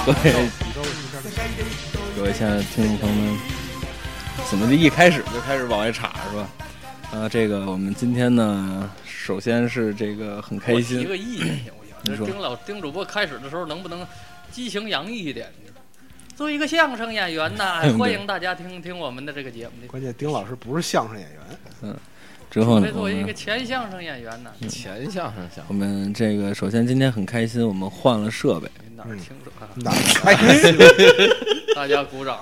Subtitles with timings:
[0.06, 0.32] 各位
[2.16, 3.38] 各位亲爱的听众朋友们，
[4.48, 6.48] 怎么就一开始就开始往外插是吧？
[7.12, 11.94] 啊，这个我们今天呢，首先是这个很开我心提，个意见行不行？
[12.04, 14.06] 你说这丁老丁主播开始的时候能不能
[14.50, 15.52] 激情洋溢一点？
[16.34, 19.86] 作为一个相声演员呢， 欢迎大家听听我们的这个节目。
[19.86, 21.28] 关键丁老师不是相声演
[21.82, 21.94] 员，
[22.50, 29.70] 之后呢作，我为一个们前相声演员嗯呢，前相声相我们这个首先今天很开心，我们换了设备，哪儿听说啊？
[29.76, 30.76] 哪开心？
[31.76, 32.38] 大家鼓掌。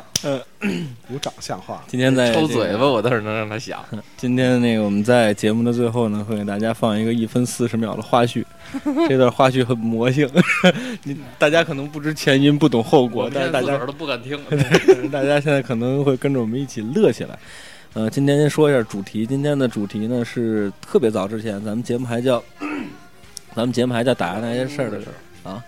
[1.06, 1.84] 鼓掌像话。
[1.86, 3.84] 今天在抽嘴巴，我倒是能让他响。
[4.16, 8.42] 今天那个我们在节目的最后呢，会给大家放一个一分四十秒的花絮，
[9.08, 10.28] 这段花絮很魔性，
[11.04, 14.36] 你大家可能不知前因不懂后果，但是大家都不敢听。
[15.12, 17.38] 大家现在可能会跟着我们一起乐起来。
[17.98, 22.40] 呃，今天先说一下主题，今天的主题呢是特别早之前，咱们节目还叫，
[23.56, 25.08] 咱们节目还叫打压那些事儿的时
[25.42, 25.64] 候啊，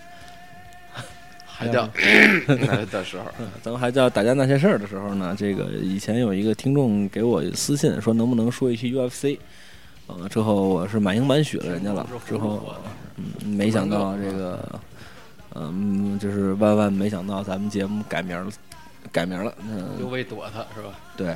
[1.45, 1.91] 还叫
[2.47, 3.25] 那的时候，
[3.65, 9.37] 咱们还叫打架那些事儿的时候呢，这个以前有一个听众给我私信说能不能说一期 UFC，
[10.07, 12.63] 呃，之后我是满应满许了人家了，之后
[13.17, 14.81] 嗯，没想到这个，
[15.57, 18.53] 嗯，就是万万没想到咱们节目改名了，
[19.11, 20.95] 改名了，嗯，就为躲他是吧？
[21.17, 21.35] 对。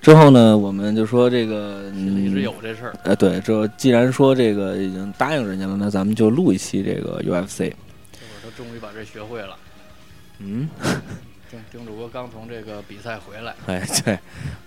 [0.00, 2.94] 之后呢，我们就说这个，嗯，一直有这事儿。
[3.04, 7.72] 呃，对，这既然说这个已经答应人家了，那咱们就录一期这个 UFC。
[8.12, 9.56] 这会儿他终于把这学会了。
[10.38, 10.68] 嗯，
[11.50, 14.18] 丁丁主播刚从这个比赛回来，哎，对，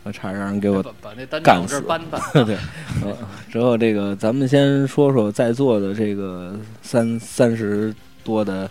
[0.04, 2.46] 我差点让人给我把把那单干死脚这儿搬搬。
[2.46, 2.56] 对，
[3.02, 3.18] 呃，
[3.52, 7.92] 之后这个咱们先说说在座的这个三三十
[8.24, 8.70] 多的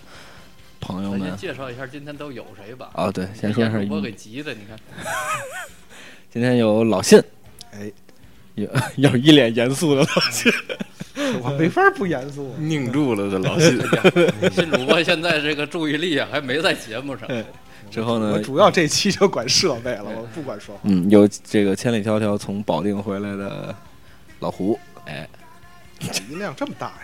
[0.81, 2.91] 朋友们先介绍一下今天都有谁吧。
[2.93, 4.79] 啊，对，先说一下主播给急的，你看，
[6.33, 7.23] 今天有老信，
[7.73, 7.93] 哎，
[8.55, 8.67] 有
[8.97, 10.51] 有一脸严肃的老信，
[11.43, 12.55] 我没法不严肃。
[12.59, 13.79] 拧住了的老信。
[14.51, 17.29] 新主播现在这个注意力啊还没在节目上。
[17.91, 20.81] 之后我呢，主要这期就管设备了，我不管说话。
[20.85, 23.75] 嗯，有这个千里迢迢从保定回来的
[24.39, 25.29] 老胡，哎，
[26.31, 27.03] 音量这么大呀？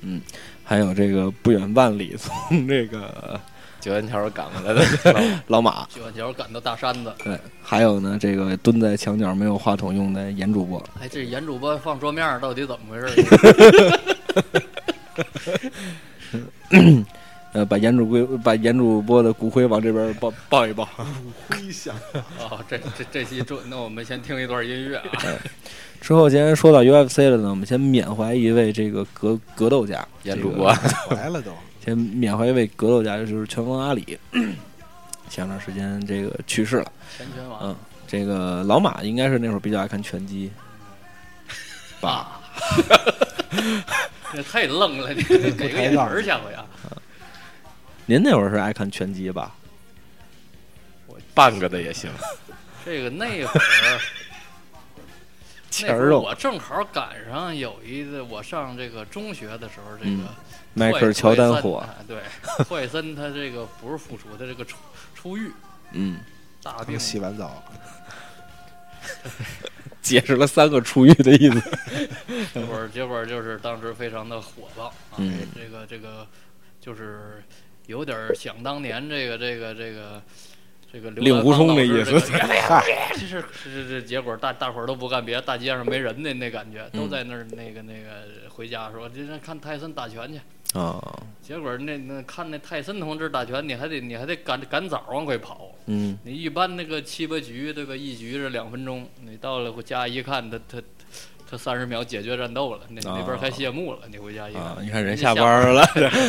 [0.00, 0.18] 嗯
[0.64, 3.38] 还有这个不远万里从这个
[3.82, 4.86] 九元条赶过来的，
[5.48, 13.26] 老马，九万条赶到大山子，对，还有呢这个蹲在墙角没有话筒用的严主播，哎，这严主播放桌面上到底怎么回事？
[17.52, 20.84] 呃，把严主播把严主播的骨灰往这边抱抱一抱。
[20.96, 21.02] 骨
[21.48, 21.94] 灰箱，
[22.38, 25.04] 哦，这这这期中，那我们先听一段音乐啊。
[26.00, 30.72] 之后，既然说到 UFC 了呢，我们先缅怀一位这个格格斗家，这个严主播，
[31.10, 31.50] 来了都。
[31.84, 34.18] 先缅怀一位格斗家，就是拳王阿里。
[35.28, 37.76] 前段时间这个去世了，拳拳王嗯，
[38.06, 40.52] 这个老马应该是那会儿比较爱看拳击，
[42.00, 42.38] 吧？
[44.32, 46.66] 这太愣了，你给个眼神儿下回啊！
[48.06, 49.54] 您那会儿是爱看拳击吧？
[51.06, 52.10] 我 半个的也行。
[52.84, 54.00] 这个那会儿，
[55.82, 60.28] 那会儿我正好赶上有一个，我上这个中学的时候，这嗯个
[60.74, 62.18] 迈克尔乔丹火，对，
[62.64, 64.76] 霍森他这个不是复出，他这个出
[65.14, 65.50] 出狱
[65.92, 66.18] 嗯，
[66.62, 67.62] 大病洗完澡，
[70.00, 71.62] 解释了三个出狱的意思。
[72.54, 76.26] 结果结果就是当时非常的火爆啊，嗯这个这个
[76.80, 77.42] 就是
[77.86, 80.22] 有点想当年这个这个这个
[80.90, 90.40] 这个令狐冲的的意思嗨， 这是是是结果大大伙儿都不干别的，大街上没人的那感觉，嗯都在那儿那个那个回家说这这看泰森打拳去。
[90.72, 95.70] 啊，结果那那看那泰森同志打拳，你还得你还得赶赶早往回跑。
[95.86, 97.94] 嗯，你一般那个七八局对吧？
[97.94, 100.82] 一局是两分钟，你到了回家一看，他他
[101.50, 104.00] 他三十秒解决战斗了，那那边还谢幕了。
[104.10, 105.84] 你回家一看，啊，你看人下班了。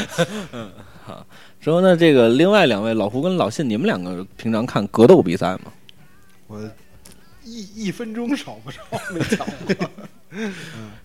[0.52, 0.72] 嗯，
[1.06, 1.26] 好。
[1.62, 5.72] 之后呢，这个另外两位老胡跟老信，你们两个平常看格斗比赛吗？
[6.48, 6.60] 我
[7.46, 8.82] 一一分钟少不少
[9.14, 9.90] 没抢过。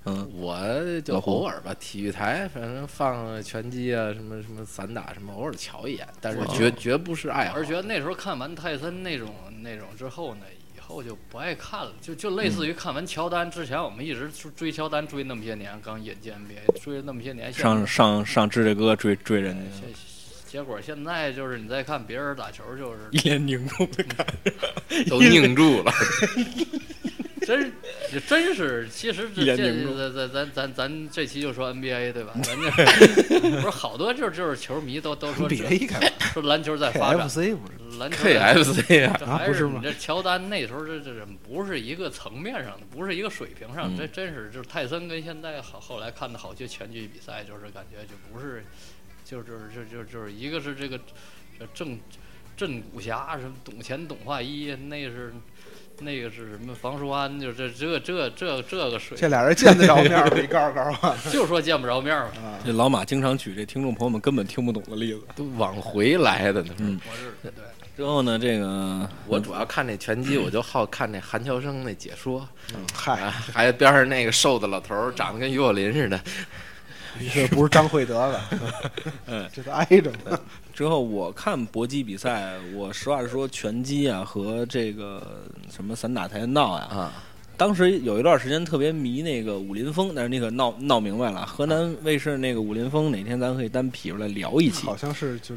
[0.05, 0.59] 嗯，我
[1.05, 6.47] 就偶尔吧，体育台反正放拳击啊，什么什么散打什么，偶尔瞧一眼，但是哦。
[6.53, 7.55] 绝绝不是爱好。
[7.57, 7.65] 而。
[7.69, 10.41] 觉得那时候看完泰森那种那种之后呢，
[10.75, 19.95] 以后就不爱看了，就就类似于看完乔丹之前，我们一直追追乔丹追那么些年，刚引进 NBA 追了那么些年，上上上芝加哥追追人家，现
[20.47, 24.27] 结果现在就是你再看别人打球，就是一脸凝重的看。
[25.11, 25.93] 都拧住了，
[27.49, 27.73] 真
[28.13, 32.35] 就真是，其实这这咱咱咱咱这期就说 NBA 对吧？
[32.43, 35.91] 咱这 不是好多就是就是球迷都都说 NBA
[36.35, 43.97] 说篮球在发展，KFC 不是篮球在 KFC 啊，这还是啊不是你这乔丹那时候这这这不是一个层面上的，不是一个水平上，嗯。
[43.97, 48.63] 这真是就是泰森跟现在好后来看的好些拳击比赛，就是感觉就不是，
[49.25, 50.99] 就就是就就就是一个是这个
[51.59, 51.99] 这正
[52.59, 55.33] 镇古侠什么董钱、董化一，那是
[56.01, 60.37] 那个是什么房叔安，就这这这这这个水，这俩人见得着面儿吗？
[60.41, 62.49] 你告诉告诉我就说见不着面儿嘛。
[62.49, 62.59] 啊！
[62.65, 65.21] 这老马经常举这听众朋友们根本听不懂的例子。
[65.35, 66.75] 都往回来的呢。
[67.15, 67.53] 是对，
[67.97, 76.21] 之后呢，这个我主要看这拳击，我就好看那韩乔生那解说，嗯啊，嗨，还边上那个瘦的老头儿，长得跟于果林似的。
[77.35, 78.41] 这不是张惠德了，
[79.27, 80.39] 嗯，这都挨着呢。
[80.79, 87.13] 之后我看搏击比赛，我实话实说，拳击啊和这个什么散打跆拳道呀、啊，
[87.57, 94.87] 当时有一段时间特别迷那个武林风，但是那个闹闹明白了，河南卫视那个武林风哪天咱可以单劈出来聊一期。
[94.87, 95.53] 好像是就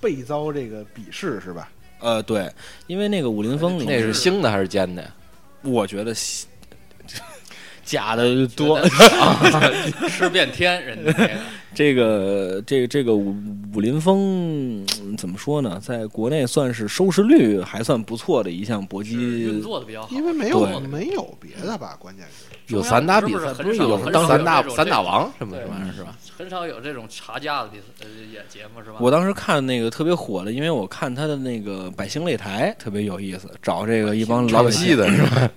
[0.00, 1.68] 被遭这个鄙视是吧？
[2.00, 2.50] 呃，对，
[2.86, 5.14] 因为那个武林风里那是腥的还是尖的呀？
[5.60, 6.46] 我觉得西
[7.84, 8.80] 假的多。
[10.08, 11.40] 吃遍天，人家那个
[11.76, 13.36] 这个这个这个武
[13.74, 15.78] 武林风、嗯怎么说呢？
[15.78, 19.60] 在国内算是收视率还算不错的一项搏是运击。
[19.60, 20.08] 作的比较好。
[20.10, 26.16] 因为没有没有别的吧，关键是有散打比赛，不是有散打散打王什么什么玩意儿是吧？
[26.38, 28.96] 很少有这种查架的比赛呃演节目是吧？
[28.98, 35.50] 我当时看那个特别火的，因为我看他的那个百姓擂台特别有意思，找这个一帮老戏姓，的是吧？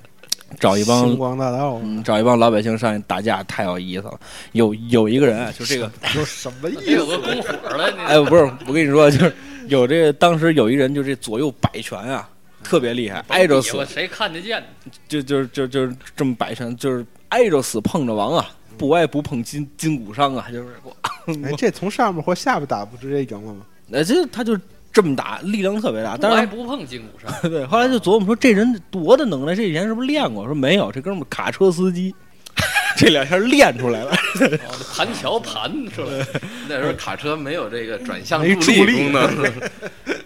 [0.59, 4.19] 找一帮星光大道嗯，找一帮老百姓上去打架，太有意思了。
[4.51, 6.91] 有有一个人啊，就这个， 有什么意思？
[6.91, 9.33] 有个公伙了，你哎，不是，我跟你说，就是
[9.67, 12.29] 有这个，当时有一人就这左右摆拳啊，
[12.63, 14.63] 特别厉害，挨着死我，谁看得见？
[15.07, 20.95] 就就就就是这么摆拳，就是挨着死碰着亡啊，不挨不碰筋筋骨伤啊，就是我，
[21.44, 23.62] 哎，这从上面或下边打不直接赢了吗？
[23.91, 24.55] 呃，这他就
[24.91, 26.15] 这么打，力量特别大。
[26.15, 30.45] 不但是挨不碰筋骨伤， 对，后来就琢磨说这人多大能耐，这以前是不是练过？
[30.45, 32.13] 说没有，这哥们儿卡车司机，
[32.97, 34.12] 这两下练出来了。
[34.12, 36.25] 哦盘桥盘出来？
[36.68, 39.51] 那时候卡车没有这个转向没助助力功能，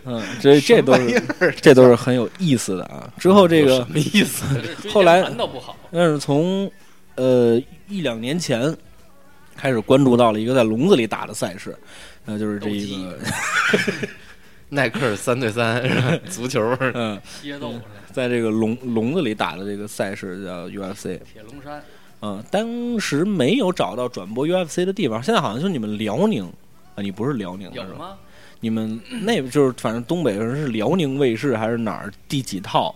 [0.06, 3.07] 嗯，这这都是这都是很有意思的啊。
[3.19, 4.44] 之后这个什么意思？
[4.89, 6.69] 后来盘倒不好，但是从
[7.15, 8.75] 呃一两年前
[9.56, 11.77] 开始关注到了一个在笼子里打的赛事，
[12.25, 13.19] 那就是这一个
[14.74, 15.81] 耐克三对三
[16.30, 16.62] 足球，
[16.94, 17.74] 嗯，械斗？
[18.12, 21.20] 在这个笼笼子里打的这个赛事叫 UFC。
[21.31, 21.81] 铁笼山
[22.22, 26.44] 嗯，当时没有找到转播 UFC 的地方，现在好像就你们辽宁
[26.96, 28.16] 啊，你不是辽宁的是吗？
[28.60, 32.96] 你们那就是反正东北人是辽宁卫视还是哪儿第几套？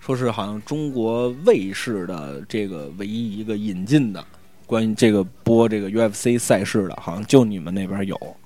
[0.00, 4.24] 说是好像中国卫视的这个唯一一个引进的
[4.66, 8.36] 关于这个播这个 UFC 赛事的，好像就你们那边有。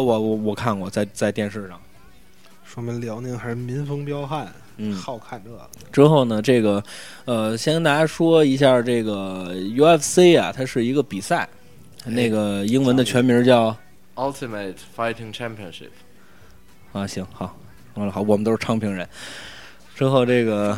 [0.00, 1.80] 我我我看过，在在电视上。
[2.64, 5.70] 说明辽宁还是民风彪悍，嗯，好看这个。
[5.90, 6.82] 之后呢，这个
[7.24, 11.48] 呃，先跟大家说一下这个 UFC 啊，它是一个比赛，
[12.04, 13.74] 那个英文的全名叫
[14.16, 15.90] Ultimate Fighting Championship，
[16.92, 17.56] 啊，行好，
[17.94, 19.08] 完了好，我们都是昌平人。
[19.94, 20.76] 之后这个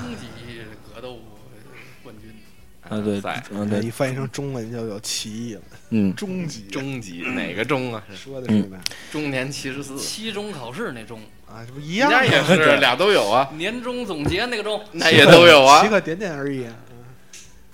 [2.89, 5.61] 啊，对，赛嗯对你，翻译成中文就有歧义了。
[5.91, 8.03] 嗯，终极终极哪个终啊？
[8.15, 8.81] 说的是呢
[9.13, 12.19] 中年七十四，期中考试那中，啊，这不一样吗？
[12.21, 15.89] 那也是俩都有啊，年终总结那个中，那也都有啊起。
[15.89, 16.67] 个点点而已。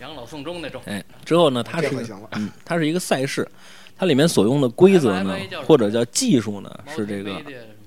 [0.01, 1.89] 养老送终那中，哎，之后呢，它是
[2.33, 3.49] 嗯，它是一个赛事，
[3.97, 7.41] 它里面所用的规则呢或者叫技术呢，是这个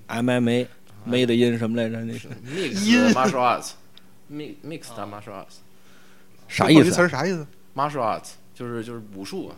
[0.07, 0.65] MMA。
[1.10, 2.03] 没的音什么来着？
[2.03, 5.62] 那是 Mix martial arts，mix martial arts，
[6.47, 7.05] 啥意这词思啊？
[7.05, 9.53] 儿啥意思？martial arts 就是就是武术啊，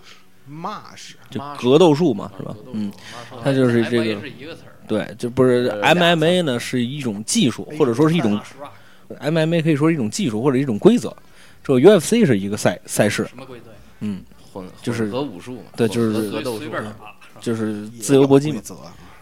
[0.48, 2.92] 嘛是就格斗术嘛，是吧嗯
[3.44, 8.40] 它就是这 MMA 个是一个词儿，对，就不是 MMA 呢，是一种技术，或者说是一种
[9.22, 11.16] MMA 可以说是一种技术或者一种规则。
[11.64, 13.66] 这 UFC 是一个赛赛事，什么规则？
[14.00, 16.66] 嗯，混就是混合武术嘛，对就是格斗术
[17.40, 18.62] 就是 自由搏击嘛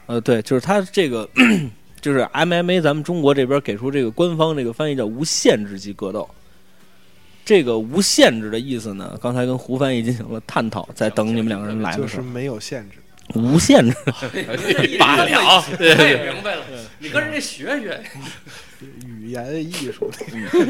[0.05, 1.27] 呃，对，就是它这个
[2.00, 6.27] 就是 MMA，咱们中国这边给出这个官方这个翻译叫无限制级格斗。
[7.48, 12.98] 这个无限制的意思呢，刚才跟胡翻译进行了探讨，在等你们两个人来就是的时候，没有限制。
[13.36, 13.96] 无限制。
[15.00, 16.66] 罢了，太明白了，
[17.00, 18.04] 你跟人家学学，
[19.06, 20.12] 语言艺术，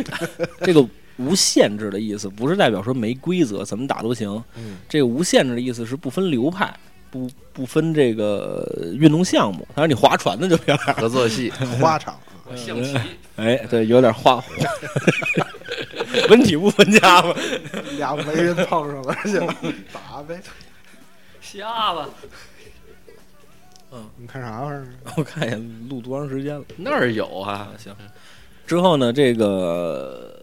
[0.61, 4.29] 这个无限制的意思，不是代表说没规则，怎么打都行。
[4.55, 6.71] 嗯，这个无限制的意思是不分流派，
[7.09, 8.63] 不不分这个
[8.99, 9.67] 运动项目。
[9.73, 10.93] 当然，你划船的就别来了。
[10.93, 11.49] 合作戏，
[11.81, 12.97] 花场我象棋，
[13.35, 14.43] 哎，对，有点划，
[16.29, 17.35] 文体不分家嘛。
[17.97, 19.39] 俩媒人碰上了，去
[19.91, 20.39] 打呗。
[21.41, 22.09] 瞎吧，
[24.17, 24.87] 你看啥玩意儿？
[25.17, 26.63] 我看一眼录多长时间了。
[26.77, 27.95] 那儿有啊啊，，行。
[28.65, 30.33] 之后呢，这个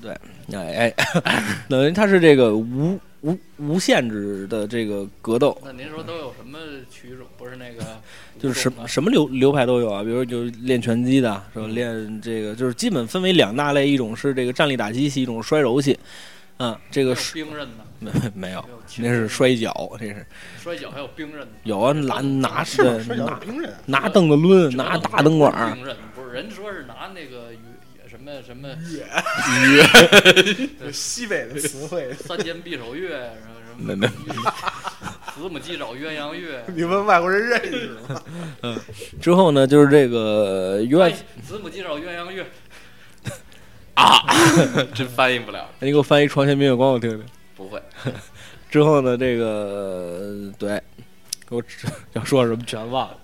[0.00, 0.12] 对，
[0.52, 0.92] 哎
[1.24, 6.58] 哎，等于它是这个无无无限制的这个格斗，那您说都有什么
[6.90, 7.26] 曲种？
[7.36, 7.82] 不是那个
[8.42, 11.66] 就是什么什么流流派都有啊，比如就是练拳击的，是吧？
[11.68, 15.96] 练这个就是基本分为两大类，一种是这个站立打击系，一种摔柔系。
[16.58, 18.10] 嗯，这个是冰刃呢，没
[18.48, 18.64] 没有
[18.98, 20.26] 那是摔跤，这是
[20.60, 21.52] 摔跤还有兵刃呢。
[21.62, 22.82] 有啊，拿拿是
[23.14, 27.58] 拿兵刃，拿凳子抡，拿大灯管儿，冰刃不是人说是拿那个月
[28.08, 28.68] 什么什么
[30.92, 32.12] 西北的词汇。
[32.14, 38.22] 三尖匕首月，然后没没子母鸡找鸳鸯月，你问外国人认识吗？
[38.62, 38.78] 嗯
[39.20, 41.12] 之后呢，就是这个鸳
[41.42, 42.46] 子母鸡找鸳鸯月
[43.94, 44.24] 啊，
[44.94, 47.24] 真翻译不了，你给我翻译《床前明月光》我听听。
[47.56, 47.80] 不会。
[48.70, 50.80] 之后呢，这个对，
[51.48, 53.16] 给我指要说什么全忘了。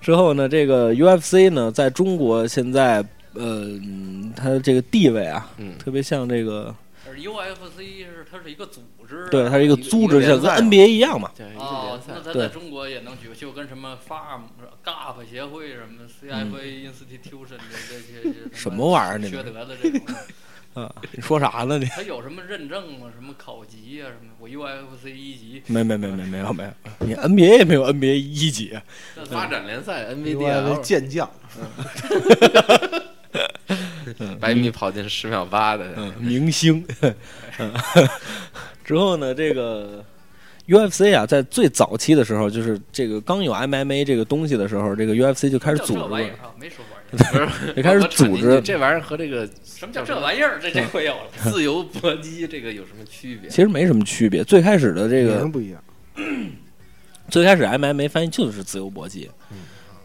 [0.00, 6.74] 之后呢，这个 UFC 呢，在中国现在，呃，嗯它的这个地位啊，嗯，特别像这个，
[7.16, 11.30] 而 UFC 是它是一个组织，对，它是一个组织，像跟 NBA 一样嘛。
[11.36, 14.42] 对，一个哦联，赛那，咱在中国也能举，就跟什么 Farm、
[14.84, 20.00] GAP 协会什么 CFA Institution 这这些嗯 什么玩意儿那缺德的这种，
[20.76, 21.86] 嗯，你说啥呢你？
[21.86, 23.10] 它有什么认证吗？
[23.14, 24.08] 什么考级啊？
[24.08, 24.32] 什么？
[24.38, 26.70] 我 UFC 一级，没没没没没有没有，
[27.06, 28.82] 你 NBA 也没有 NBA 一级啊。
[29.16, 31.30] 那发展联赛另外为 NVDL 健将，
[34.40, 36.84] 百米跑进十秒八的，嗯，明星。
[37.58, 37.72] 嗯
[38.84, 40.04] 之后呢，这个
[40.68, 46.36] UFC 啊，在最早期的时候，就是这个刚有 MMA 这个东西的时候，这个 UFC 就开始组织没说玩意儿。
[47.08, 50.58] 不是 就开始组织这玩意儿和这个什么叫这玩意儿？
[50.60, 51.22] 这这回有了。
[51.50, 53.48] 自由搏击这个有什么区别？
[53.48, 54.42] 其实没什么区别。
[54.42, 55.82] 最开始的这个不一样。
[57.28, 59.30] 最开始 MMA 翻译就是自由搏击，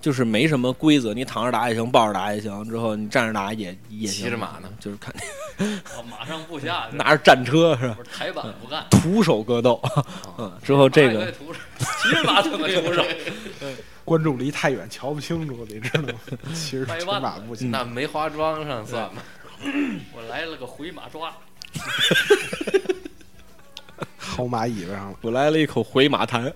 [0.01, 4.25] 就是没什么规则，你躺着打也行，抱着打也行，之后你站着打也也行。
[4.25, 5.13] 骑着马呢，就是看
[5.59, 7.93] 啊，马上步下 拿着战车是吧？
[7.95, 9.79] 不是台板不干，徒手格斗，
[10.39, 13.05] 嗯，之后这个骑着马怎么徒手？
[14.03, 16.19] 观众离太远瞧不清楚，你知道吗？
[16.53, 16.85] 其实
[17.21, 17.69] 马不行。
[17.69, 19.21] 那梅花桩上算吗？
[20.15, 21.31] 我来了个回马抓，
[24.19, 25.17] 薅马尾巴上了。
[25.21, 26.51] 我来了一口回马弹。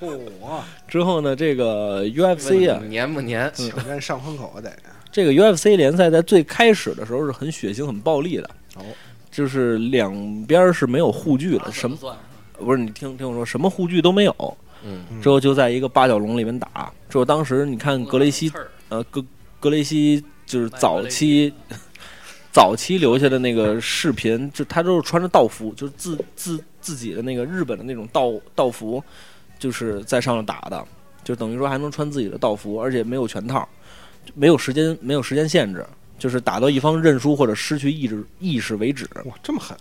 [0.00, 0.60] 嚯！
[0.86, 3.52] 之后呢，这个 UFC 啊，粘不粘？
[3.54, 4.72] 抢占上风口得。
[5.10, 8.82] 这个 UFC 联赛在最开始的时候是很血腥、很暴力的，哦，
[9.30, 11.96] 就是两边是没有护具的，什么？
[12.58, 14.56] 不是你听听我说，什么护具都没有。
[15.20, 16.92] 之后就在一个八角笼里面打。
[17.08, 18.52] 之后当时你看格雷西
[18.90, 19.24] 呃，格
[19.58, 21.52] 格雷西就是早期
[22.52, 29.02] 早期留下的那个视频，就他都是穿着道服，就是自自自己的那个日本的那种道道服，
[29.58, 30.84] 就是在上面打的，
[31.24, 33.68] 就等于说还能穿自己的道服，而且没有全套，
[34.34, 35.84] 没有时间没有时间限制，
[36.18, 39.08] 就是打到一方认输或者失去意志意识为止。
[39.24, 39.76] 哇，这么狠！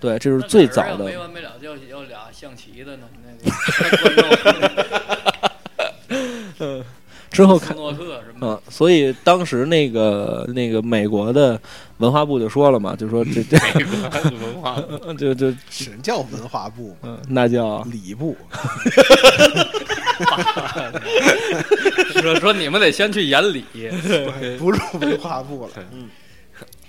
[0.00, 1.16] 对，这是最早的没。
[1.16, 3.50] 完没了，要要俩象棋的呢，那个
[4.02, 4.16] 观
[6.56, 6.84] 众
[7.40, 11.58] 之后看诺克什么嗯，所以当时那个那个美国的
[11.96, 13.92] 文化部就说了嘛，就说这这美国
[14.46, 14.78] 文化
[15.16, 16.94] 就就 什么叫文化部？
[17.02, 18.36] 嗯，那叫礼部。
[22.20, 23.64] 说说你们得先去演礼，
[24.58, 25.70] 不入文化部了。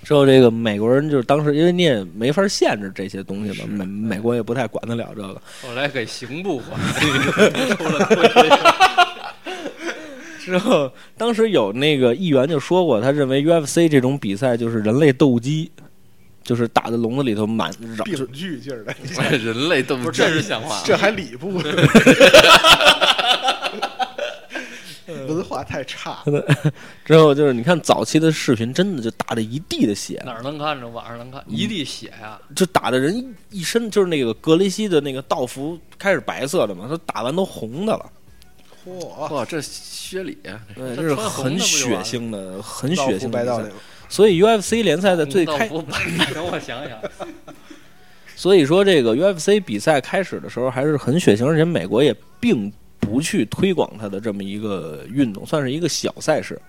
[0.04, 5.40] 之后这个美国人就是当时因为你也没法限制这些东西嘛，美美国也不太管得了这个。
[5.62, 6.78] 后来给刑部管，
[7.78, 8.16] 出了退
[10.44, 15.70] 之后当时有那个议员就说过，他认为 UFC 这种比赛就是人类斗鸡，
[16.42, 18.94] 就是打在笼子里头满绕就病句劲儿的，
[19.38, 21.70] 人类动不是这是像话，这还礼部呢？
[25.28, 26.18] 文化太差，
[27.04, 30.88] 之后就是你看早期的视频，真的就打的一地的血，哪儿能看着？
[30.88, 32.38] 网上能看，一地血呀！
[32.56, 38.10] 就打的人一身就是那个格雷西的那个道服开始白色的嘛，他打完都红的了。
[38.86, 39.06] 嚯！
[39.32, 43.70] 哇，这薛礼啊，对，这是很血腥的、很血腥的
[44.08, 47.00] 所以 UFC 联赛的最开，等我想想，
[48.36, 52.70] 所以说这个 UFC 比赛开始的时候还是很血腥，而且美国也并
[53.00, 56.60] 不去推广它的这么一个运动，算是一个小赛事。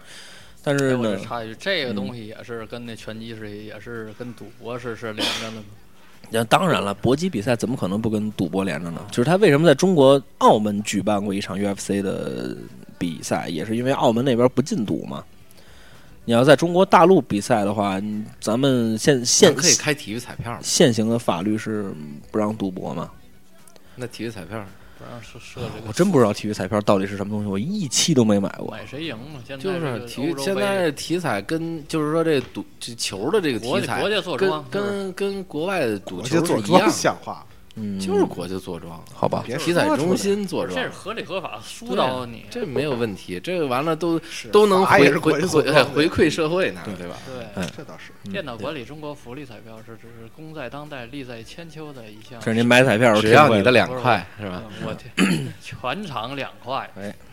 [0.63, 5.63] 但是呢这，插一句，这个东西也是跟那拳击是也是跟赌博是是连着的吗？
[6.35, 9.05] 那当然了，搏击比赛怎么可能不跟赌博连着呢？
[9.11, 12.57] 就是他为什么在中国澳门举办过一场 UFC 的
[12.97, 15.23] 比赛，也是因为澳门那边不禁赌嘛。
[16.25, 18.01] 你要在中国大陆比赛的话，
[18.39, 20.59] 咱们现现可以开体育彩票吗？
[20.63, 21.93] 现行的法律是
[22.31, 23.11] 不让赌博嘛？
[23.95, 24.65] 那体育彩票
[25.03, 28.71] 不让设设这个，我真不知道体育彩票到底是什么东西，我一期都没买过。
[28.71, 29.39] 买谁赢嘛？
[29.45, 37.45] 现在就这个是体育，现在体彩跟就是说这赌这球的这个国题材国家坐跟跟跟国外的赌球一样的，像话，
[37.75, 40.75] 嗯，就是国家坐庄，好吧，别体彩中心坐庄。
[40.75, 44.19] 这是，合理合法疏导你，这没有问题，这个完了都
[44.51, 46.93] 都能回回回馈社会呢，对。
[46.95, 47.15] 对吧？
[47.25, 47.65] 对。
[47.75, 48.11] 这倒是。
[48.25, 49.97] 嗯电脑管理中国福利彩票是。
[49.97, 52.39] 只是功在当代、利在千秋的一项。
[52.39, 54.63] 这是您买彩票只要你的两两块是吧？
[54.81, 57.13] 嗯我天，全场两块，哎。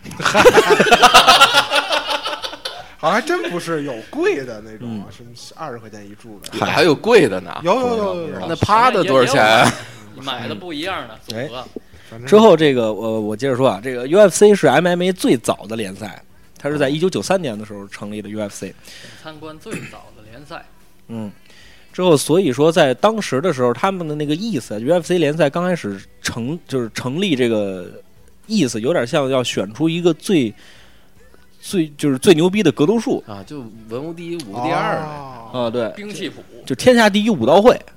[2.98, 8.46] 好像还真不是有贵的那种什么二十块钱一注的，还还有贵的呢，有有有。
[8.46, 9.72] 那趴的多少钱
[10.16, 11.64] 买的不一样的组合，
[12.08, 16.22] 反正之后这个我我接着说啊，这个 UFC 是 MMA 最早的联赛，
[16.58, 18.72] 它是在一九九三年的时候成立的 UFC。
[19.22, 20.64] 参观最早的联赛，
[21.08, 21.30] 嗯，
[21.92, 27.90] 之后所以说在当时的时候，他们的那个意思，UFC 联赛刚开始成就是成立这个
[28.46, 30.52] 意思，有点像要选出一个最
[31.60, 34.96] 最就是最牛逼的格斗术啊，就文无第一，武无第二
[35.52, 37.92] 啊，对，兵器谱，就天下第一武道会，啊，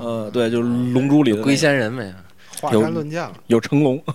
[0.00, 2.14] 呃，对，就是《龙珠》里的龟仙人们呀，
[2.60, 4.02] 华有山论剑了，有成龙。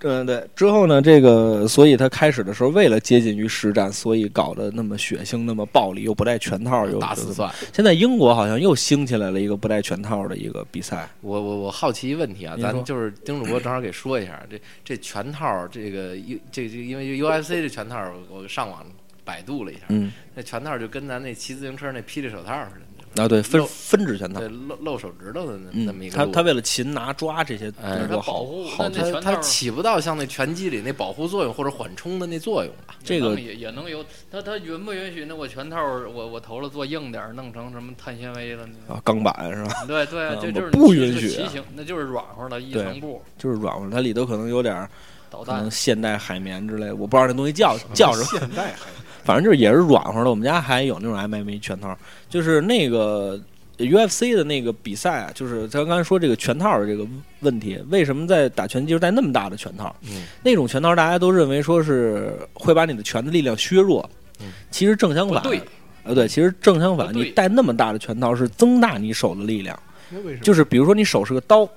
[0.00, 0.46] 嗯，对。
[0.54, 7.52] 之后呢，这个，所以他开始的时候，为了接近于实战，所以搞得那么血腥、那么暴力，又不带拳套，又打死算。
[7.72, 11.08] 现在英国好像又兴起来了一个不带拳套的一个比赛。
[11.22, 17.98] 我我我好奇一问题啊，咱就是丁主播正好给说一下，这这拳套这个 U 这这因为 UFC 这拳套，
[18.30, 18.86] 我上网
[19.24, 22.85] 百度了一下，嗯，那拳套就跟咱那骑自行车那霹雳手套似的。
[23.18, 24.48] 啊，对，分分指拳套对，。
[24.48, 32.94] 露露手指头的那那么一嗯，个路他他为了擒拿抓这些哎动作好它保护好那那拳套它它起不到像那拳击里那保护作用或者缓冲的那作用吧？
[33.04, 35.82] 这个也也也能有，他他允不允许那我拳套
[36.12, 38.66] 我我投了做硬点，弄成什么碳纤维了？
[38.88, 39.84] 啊钢板是吧？
[39.86, 44.90] 对对，啊这就是不允许啊骑行，那就是软和的一层布就是软和，它里头可能有点儿
[45.30, 45.70] 导弹可能。
[45.70, 48.90] 现代海绵之类，我不知道那东西叫叫什么，现代还
[49.26, 50.30] 反正就是也是软和的。
[50.30, 51.94] 我们家还有那种 MMA 拳套，
[52.30, 53.38] 就是那个
[53.78, 57.06] UFC 的那个比赛啊，就是咱刚才说这个拳套的这个
[57.40, 59.94] 问题，为什么在打拳击时戴那么大的拳套？
[60.08, 64.08] 嗯，那种拳套大家都认为说是会把你的拳的力量削弱，
[64.40, 65.42] 嗯其实正相反。
[65.42, 65.60] 不对，
[66.04, 69.78] 呃，对，其实正相反，你戴那么大的拳套是增大你手的力量。
[70.08, 70.44] 那为什么？
[70.44, 71.68] 就是比如说你手是个刀，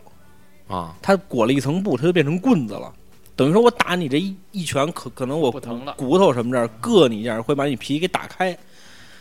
[0.67, 2.93] 啊，它裹了一层布，它就变成棍子了。
[3.39, 8.57] 等于说我打你这一一拳，可可能我不疼了骨头什么这儿硌你一下，会把你皮给打开。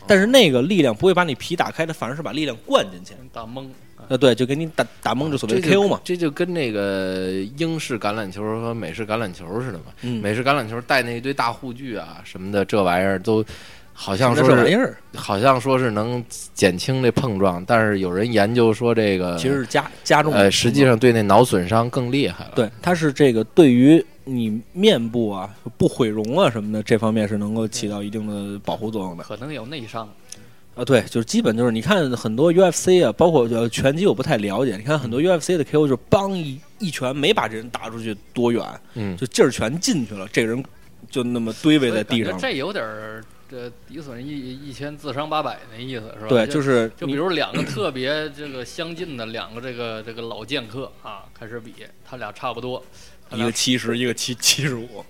[0.08, 3.14] 但是那个力量不会把你皮打开，它反而是把力量灌进去。
[3.32, 3.68] 打懵，
[4.08, 6.00] 呃，对，就给你打打懵，就所谓 KO 嘛。
[6.02, 9.84] 这就跟那个英式橄榄球和美式橄榄球似的嘛。
[10.02, 13.44] 嗯，美式橄榄球带那一堆大护具啊什么的，这玩意儿都
[14.00, 20.38] 好像说是这玩意儿好像说是能减轻这碰撞，但是有人研究说这个其实是加加重的。
[20.38, 22.52] 呃，实际上对那脑损伤更厉害了。
[22.54, 29.24] 对，它是这个对于你面部啊不毁容啊什么的这方面是能够起到一定的保护作用的。
[29.24, 30.08] 可能有内伤。
[30.76, 34.76] 啊，对，就是基本就是你看很多 UFC 啊，包括呃拳击，我不太了解。
[34.76, 40.64] 你看很多 UFC 的 KO 就是邦一一拳没把这人打出去多远，嗯，就劲儿全进去了，这个人
[41.10, 42.38] 就那么堆围在地上。
[42.38, 46.28] 这有点儿这抵损一一千自伤八百那意思是吧？
[46.28, 52.84] 对，就就是你就比如两个特别这个相近的两个这个 这个老剑客啊，开始比，他俩差不多，
[53.32, 55.04] 一个七十，一个七七十五。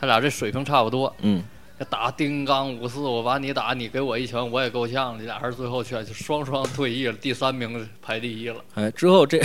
[0.00, 5.18] 他俩这水平差不多，嗯，这打丁刚五四，我把你打，你给我一拳，我也够呛。
[5.18, 8.56] 这俩人最后却双双退役了，第三名排第一了。
[8.74, 9.40] 哎，之后这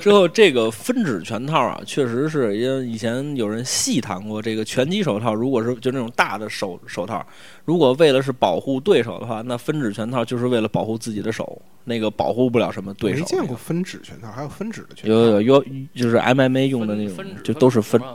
[0.00, 7.24] 之后这个分指拳套啊，确实是因为以前有人细谈过，这个拳击手套如果是就那种大的手手套，
[7.64, 13.18] 如果为了是保护对手的话，那分指拳套就是为了保护自己的手，那个保护不了什么对手。
[13.18, 15.14] 没见过分指拳套，还有分指的拳套。
[15.14, 18.00] 有有有，就是 MMA 用的那种，就都是分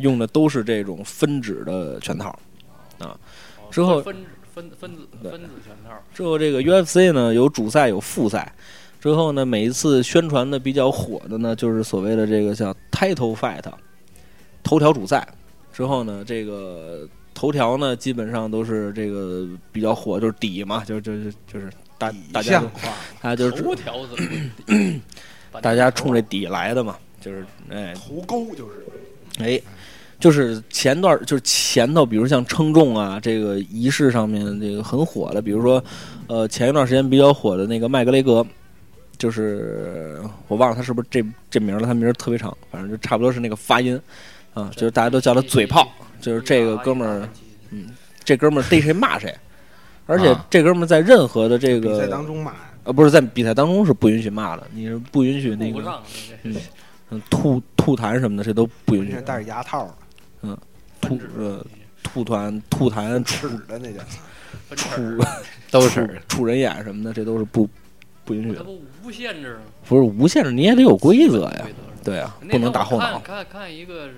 [0.00, 2.28] 用的都是这种分指的拳套。
[2.98, 3.16] 啊
[3.70, 4.16] 之后分
[4.52, 5.30] 分分子对。
[5.30, 8.52] 分子拳套，之后这个 UFC 呢有主赛有副赛，
[9.00, 13.64] 之后呢每一次宣传的比较火的呢就是所谓的这个叫 Title Fight，
[14.64, 15.26] 头条主赛。
[15.72, 22.60] 之后呢这个头条呢基本上都是这个比较火，就是底嘛，就就就就是大大家
[23.22, 23.94] 大家就是头条
[25.62, 27.94] 大家冲这底来的嘛，就是哎。
[27.94, 28.84] 头钩就是
[29.38, 29.60] 哎，
[30.18, 35.82] 就是前段儿就是前头，比如像称重啊，这个仪式上面这个很火的，比如说，
[36.26, 38.44] 呃，前一段时间比较火的那个麦格雷格，
[39.16, 43.98] 就是我忘了他是不是这这名儿了，他名儿特别长，反正就差不多是那个发音
[44.52, 45.90] 啊，就是大家都叫他嘴炮，
[46.20, 47.28] 就是这个哥们儿，
[47.70, 47.88] 嗯
[48.24, 49.34] 这哥们儿逮谁骂谁，
[50.06, 52.52] 而且啊这哥们儿在任何的这比赛个当中骂，
[52.84, 56.02] 呃不是在比赛当中是不允许骂的，你是不允许那个顾不上
[56.42, 56.60] 那这
[57.10, 59.20] 嗯吐吐痰什么的，这都不允许。
[59.22, 59.96] 戴着牙套
[60.42, 60.56] 嗯，
[61.00, 61.64] 吐呃
[62.02, 64.00] 吐痰、吐痰、齿出的那叫。
[64.68, 65.24] 分齿出
[65.70, 67.68] 都是出人眼什么的，这都是不
[68.24, 68.64] 不允许的。
[69.04, 69.62] 无限制吗？
[69.88, 71.68] 不是无限制，你也得有规则呀。
[72.02, 73.20] 对啊，不能打后脑。
[73.20, 74.08] 看看一个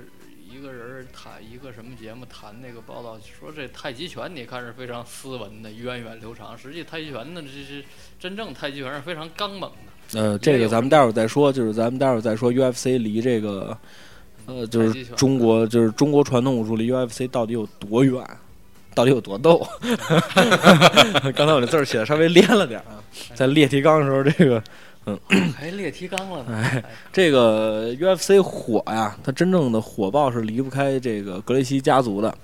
[0.51, 7.85] 一个人儿谈一个什么节目谈那个报道，说这太极拳你看是非常斯文的、源远流长，实际太极拳呢，这是
[8.19, 9.92] 真正太极拳是非常刚猛的。
[10.15, 13.77] 呃，这个咱们待会儿再说，就是咱们待会儿再说 UFC 离这个，
[14.47, 18.23] 呃，就是中国就是中国传统武术离 UFC 到底有多远，
[18.95, 19.67] 到底有多逗。
[21.35, 23.01] 刚才我这字儿写的稍微连了点儿啊，
[23.35, 24.63] 在列提纲的时候，这个
[25.07, 25.19] 嗯
[25.57, 26.55] 还列提纲了呢。
[26.55, 32.37] 哎这个 UFC 火呀，它真正的火爆是离不开这个格雷西家族的，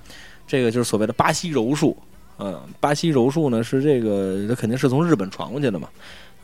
[0.46, 1.96] 这个就是所谓的巴西柔术。
[2.38, 5.88] 嗯，巴西柔术呢是这个，它肯定是从日本传过去的嘛。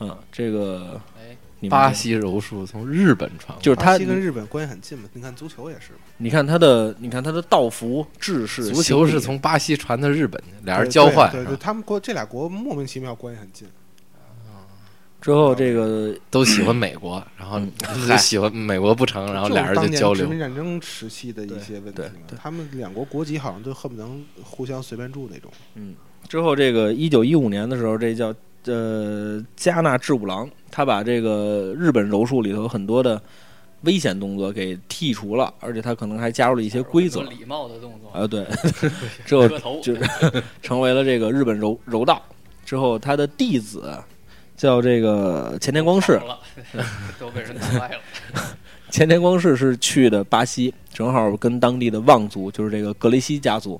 [0.01, 1.14] 嗯，这个哎，
[1.59, 13.67] 你们巴西柔术从日本传过来，就是他巴西，跟日本关系很近嘛，你看足球也是嘛，你看他的，你看他的道服制式，足球是从巴西传到日本去，俩人交换，对对对，是吧他们国这俩国莫名其妙关系很近。
[15.21, 17.59] 之后这个都喜欢美国，然后
[18.07, 20.29] 就喜欢美国不成，然后俩人就就是交流殖。
[20.29, 25.51] 民战争时期的一些问题对嘛对，他们两国国籍好像都恨不能互相随便住那种。
[25.73, 25.95] 嗯
[26.27, 28.31] 之后这个一九一五年的时候，这叫
[28.65, 33.21] 呃加纳治五郎，他把这个日本柔术里头很多的
[33.81, 37.21] 危险动作给剔除了，而且他可能还加入了一些规则。
[37.21, 38.45] 有礼貌的动作，啊，对，
[39.25, 39.79] 之后磕头。
[39.81, 40.01] 就是
[40.61, 42.21] 成为了这个日本柔柔道。
[42.65, 43.95] 之后他的弟子
[44.57, 46.19] 叫这个前田光世，
[47.19, 47.91] 都被人了。
[48.89, 53.79] 前田光世是去的巴西，正好跟当地的望族，就是这个格雷西家族，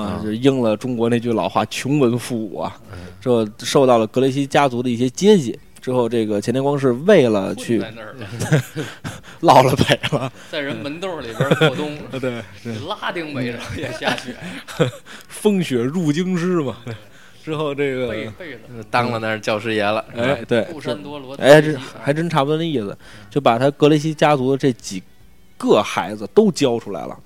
[0.00, 2.80] 啊啊，就应了中国那句老话“穷文富武”啊，
[3.20, 5.58] 这受到了格雷西家族的一些接济。
[5.80, 8.84] 之后，这个钱天光是为了去在那儿了，
[9.40, 12.42] 落了北了，在人门洞里边过冬， 对，
[12.86, 14.36] 拉丁美洲也下雪，
[15.26, 16.76] 风雪入京师嘛。
[17.42, 18.14] 之后这个。
[18.90, 22.94] 当了那儿教师爷了，哎，对，布山多罗，哎，这还真差不多那意思，
[23.30, 25.02] 就把他格雷西家族的这几
[25.56, 27.18] 个孩子都教出来了。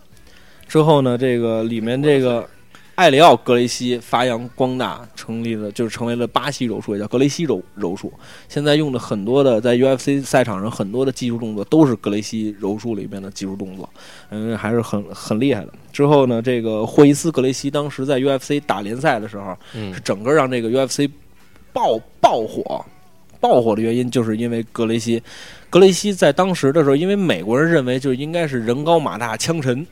[0.69, 2.49] 之后呢，这个里面这个
[2.96, 8.12] 艾里奥·格雷西发扬光大，成立了就是成为了巴西柔术，也叫格雷西柔柔术。
[8.48, 13.88] 现在用的很多的在 UFC 赛场上很多的技术动作都是格雷西柔术里面的技术动作，
[14.30, 15.72] 嗯，还是很很厉害的。
[15.92, 21.11] 之后呢，这个霍伊斯·格雷西当时在 UFC 打联赛的时候，嗯是整个让这个 UFC
[21.72, 22.85] 爆爆火。
[23.40, 25.22] 爆火的原因就是因为格雷西，
[25.68, 29.87] 格雷西在当时的时候，因为美国人认为就应该是人高马大枪沉，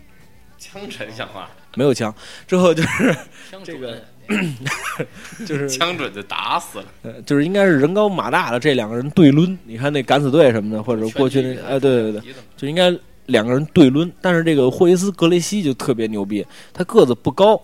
[0.63, 2.15] 枪沉像话，没有枪，
[2.47, 3.17] 之后就是
[3.65, 4.01] 这个
[5.45, 6.85] 就是枪准就打死了。
[7.03, 12.97] 呃就是应该是人高马大的这两个人对抡，你看那敢死队什么的，或者过去那哎对对对，对，就应该
[13.27, 14.11] 两个人对抡。
[14.21, 17.61] 但是这个霍伊斯格雷西就特别牛逼，他个子不高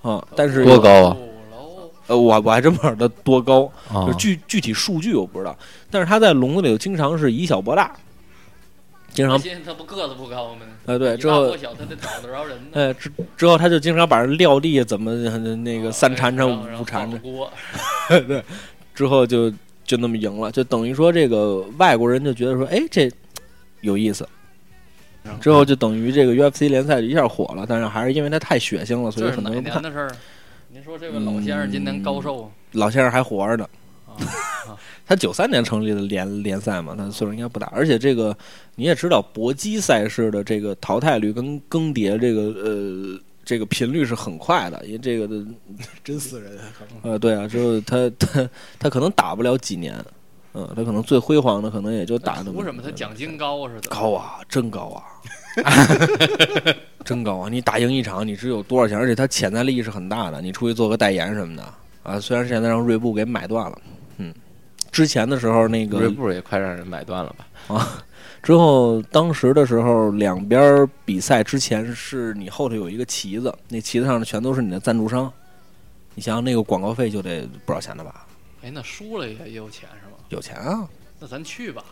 [0.00, 1.16] 啊，但是多高啊？
[2.06, 5.54] 呃，我我还真不知道他多高，啊就具具体数据我不知道。
[5.90, 7.94] 但是他在笼子里头经常是以小博大，
[9.16, 10.60] 经常他不个子不高吗？
[10.84, 12.68] 呃对之后他得找得着人呢。
[12.72, 17.18] 呃之之后他就经常把人撂地，怎么呃那个三缠缠然后五缠着，
[18.28, 18.44] 对，
[18.94, 19.50] 之后就
[19.84, 23.10] 就那么赢了，就等于说这个外国人就觉得说，哎，这
[23.80, 24.28] 有意思。
[25.40, 29.82] 之后就等于这个 UFC 联赛就一下火了，但是还是因为它太血腥了，所以很多人不看。
[29.82, 30.10] 年的事儿？
[30.68, 33.68] 您说这位老先生今年高寿老先生还活着呢，
[34.06, 34.14] 啊？
[35.06, 38.36] 他九三年成立的联联赛嘛，他岁数应该不大，而且这个
[38.74, 45.44] 你也知道，搏击赛事的这个淘汰率跟更迭这个呃这个频率是很快的，因为这个的
[46.02, 46.58] 真死人，
[47.02, 49.94] 呃对啊，就是他他他可能打不了几年，
[50.54, 52.82] 嗯，他可能最辉煌的可能也就打那么图什么？
[52.82, 53.88] 他奖金高似的。
[53.88, 55.04] 高啊，真高啊，
[57.04, 57.48] 真高啊！
[57.48, 58.98] 你打赢一场，你只有多少钱？
[58.98, 61.62] 而且他潜在利益是很大的，你出去做个代言什么的
[62.02, 62.18] 啊。
[62.18, 63.78] 虽然现在让锐步给买断了，
[64.18, 64.34] 嗯，
[64.96, 67.74] 之前的时候那个锐步也快让人买断了吧？
[67.74, 68.02] 啊
[68.42, 75.30] 之后，当时的时候，两边比赛之前是你后头有一个旗子，那旗子上全都是你的赞助商。
[76.14, 78.26] 你想想，那个广告费就得不少钱了吧？
[78.62, 80.16] 哎，那输了也也有钱是吧？
[80.30, 80.88] 有钱啊，
[81.20, 81.84] 那咱去吧，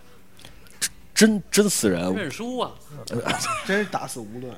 [1.15, 2.11] 真真死人。
[2.15, 2.73] 认输啊！
[3.67, 4.51] 真是打死无论。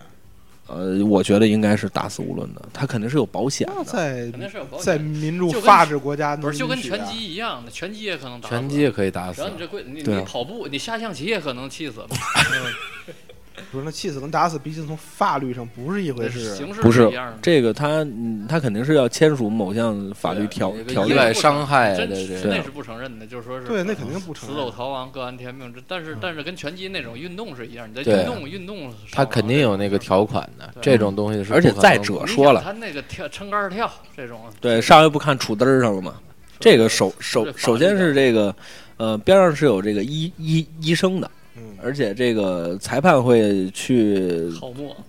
[0.68, 3.84] 呃，我觉得应该是打死无论的，他肯定是有保险的。
[3.84, 9.42] 在肯定是有保险在民主法治国家不是就跟拳击一样的，拳击也可能打死拳击也可以打死。
[9.42, 12.08] 你这贵，你你跑步，你下象棋也可能气死了。
[13.70, 16.54] 不是那气死跟打死，毕竟从法律上不是一回事。
[16.54, 17.38] 形式不是一样的。
[17.42, 25.72] 这个他，嗯，他肯定是要签署某项法律条条例意外伤害真的这对那是不承认的，就是说是对，那肯定不承认死走逃亡，各安天命。
[25.74, 31.52] 这但是但是跟拳击那种运动是一样，你在运动运动，他肯定有那个条款的，这种东西是。
[31.52, 36.14] 而且再者说了，他那个跳撑杆跳这种，对，上回不看杵嘚儿上了吗？
[36.58, 38.54] 这个首首首先是这个，
[38.96, 41.35] 呃，边上是有这个医医医生的，嗯，
[41.82, 44.50] 而且这个裁判会去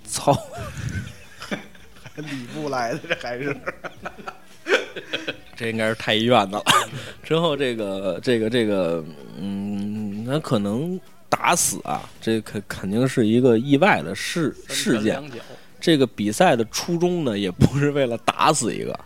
[0.06, 0.38] 操，
[2.15, 3.56] 礼部来的这还是
[5.56, 6.63] 这应该是太医院的了。
[7.23, 9.03] 之后这个这个这个，
[9.39, 10.99] 嗯，那可能
[11.30, 15.23] 打死啊，这肯肯定是一个意外的事事件。
[15.80, 18.99] 这个比赛的初衷呢，也不是为了打死一个，呃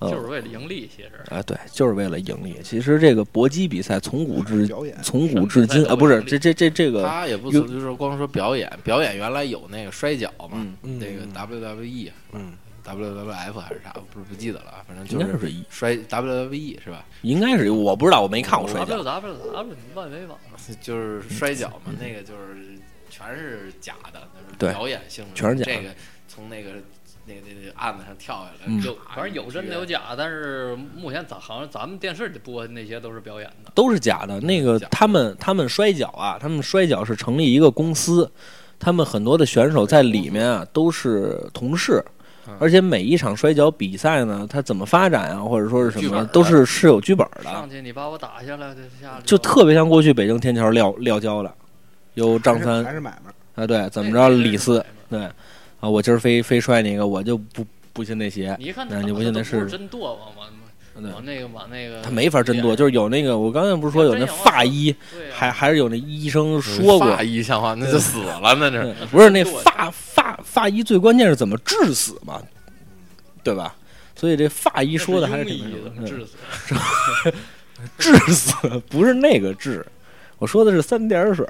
[0.00, 2.56] 就是为了盈利，其实啊，对，就是为了盈利。
[2.62, 4.66] 其实这个搏击比赛从古至
[5.02, 12.52] 从古至今啊，不是这这这这个，他也不有就是光说表演，表演原来有那个摔跤嘛，那个 WWE 嗯
[12.84, 17.02] WWF 还是啥，不是不记得了，反正就是该是一，摔 WWE 是吧？
[17.22, 19.04] 应该是我不知道，我没看过摔跤 W。
[19.04, 20.38] W W 万维网，
[20.82, 22.78] 就是摔跤嘛，那个就是
[23.08, 24.28] 全是假的，
[24.58, 25.94] 对表演性质，全是假的这个
[26.28, 26.72] 从那个
[27.26, 28.82] 那那那个案子上跳下来，嗯。
[28.82, 33.70] 有反正有真的有假，但是目前咱好像咱们电视里播的那些都是表演的。
[33.74, 34.40] 都是假的。
[34.40, 38.30] 那个他们他们摔跤啊，他们摔跤是成立一个公司，
[38.78, 42.04] 他们很多的选手在里面啊都是同事
[42.46, 49.12] 嗯，而且每一场摔跤比赛呢，它怎么发展啊，或者说是什么，都是是有剧本的上的，去你把我打下来，就下。
[49.12, 51.50] 来就特别像过去北京天桥撂撂跤的，
[52.12, 55.26] 有张还是三还是买卖，啊，对，怎么着李四，对
[55.84, 60.48] 啊，我今儿非非摔你一个，我就不不信那邪，你一看那你不信那是真剁往往
[61.02, 64.94] 对往那个往那个，他没法真剁，就是有那个我刚才不是说有那法医，
[65.30, 72.40] 还还是有那医生说过法，医像话，那就死了，那是 不是那剁法法法医最关键是怎么致死嘛，
[73.42, 73.76] 对吧？
[74.16, 77.34] 所以这法医说的还是挺意那个怎么治死？
[77.98, 78.54] 致死，
[78.88, 79.84] 不是那个致，
[80.44, 81.42] 我说的是三点水，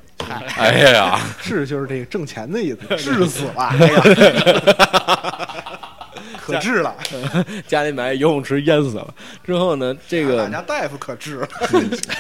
[0.56, 4.00] 哎呀， 治就是这个挣钱的意思，治死了， 哎呀，
[6.40, 6.94] 可治了，
[7.66, 9.12] 家里买游泳池淹死了。
[9.42, 11.76] 之后呢，这个俺家大夫可治了，什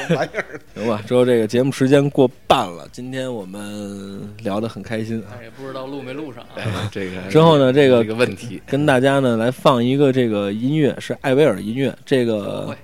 [0.08, 0.60] 么玩意儿？
[0.74, 5.26] 行吧，之后这个节目时间过半了，今天我们聊得很开心啊。
[5.30, 6.44] 但是也不知道录没录上
[6.90, 12.76] 这个之后呢，这个这个问题，跟大家呢来放一个这个音乐，是艾薇儿音乐，这个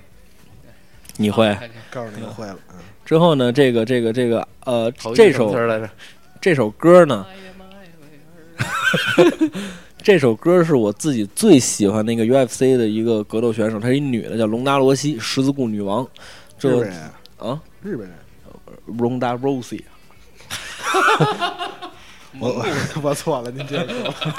[1.17, 1.53] 你会。
[1.91, 2.77] 告诉你我会了，嗯，
[3.11, 5.53] 之后呢，这个这个这个呃这首？
[6.39, 7.25] 这首歌呢，
[10.01, 16.05] 这首歌是我自己最喜欢那个 UFC 的一个格斗选手，她是一女的，叫龙达罗西，十字固女王。
[16.05, 16.07] 日
[16.57, 16.97] 这本人，
[17.37, 18.17] 啊日本人
[18.97, 19.81] ，，Ronda Rousey，
[22.39, 22.65] 我
[23.03, 24.33] 我错了，您接着说，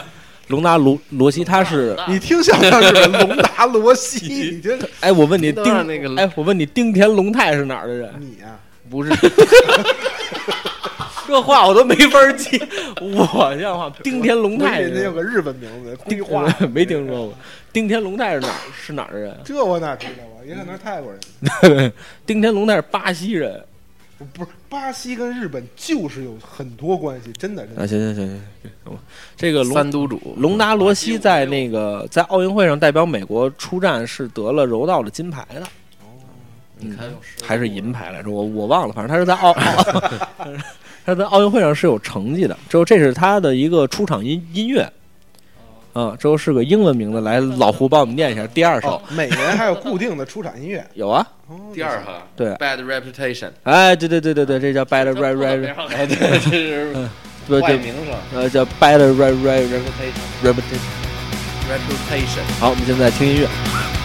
[0.53, 4.51] 隆达罗罗西，他是你听像不像日本龙达罗西？
[4.53, 8.13] 你这哎，我问你丁让那个哎，我问你丁田龙太是哪儿的人？
[8.21, 8.59] 你呀，
[8.91, 9.11] 不是，
[11.27, 12.61] 这话我都没法接。
[13.01, 17.35] 我像话，丁田龙太那有个日本名字，丁划 没听说过。
[17.73, 19.35] 丁田龙太是哪儿是哪儿的人？
[19.43, 20.45] 这我哪知道啊？
[20.47, 21.91] 也可能是泰国人，
[22.27, 23.59] 丁田龙太是巴西人。
[24.33, 27.89] 不是巴西跟日本就是有很多关系，真的真啊，的。
[27.89, 28.41] 行行行行
[28.85, 28.99] 行，
[29.37, 35.63] 这个龙三都主隆达罗西在那个在奥运会上代表美国出战是得了柔道的金牌的，
[36.79, 37.09] 你看
[37.43, 39.85] 还是银牌来着，我我忘了，反正他是在奥奥，
[41.05, 42.57] 他在奥运会上是有成绩的。
[42.69, 44.91] 之后这是他的一个出场音音乐，
[45.95, 49.01] 嗯，这个是个英文名字，来老胡帮我们念一下第二首。
[49.11, 51.27] 每年还有固定的出场音乐， 有啊，
[51.75, 60.81] 第二首，对，Bad Reputation，哎，对对对对对，这叫 Bad Re Re，哎对， 这是外名字，呃，叫 Bad Re Re Reputation Reputation
[61.69, 62.61] Reputation。
[62.61, 64.02] 好，我们现在听音乐。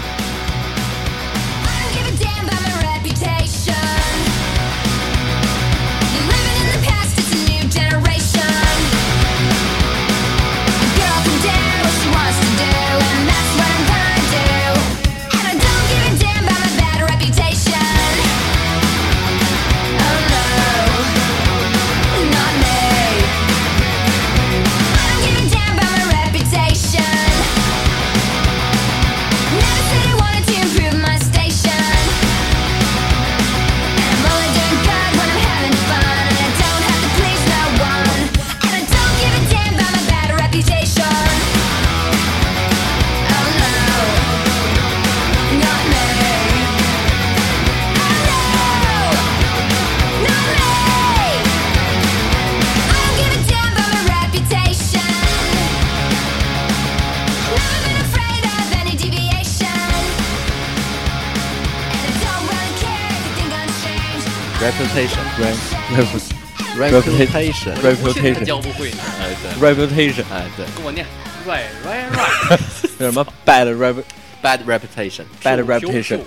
[66.78, 71.06] Reputation，reputation 教不会呢，哎对，reputation 哎对，跟我念
[71.46, 72.60] right right right，
[72.98, 74.04] 那什么 bad rep
[74.42, 75.24] bad reputation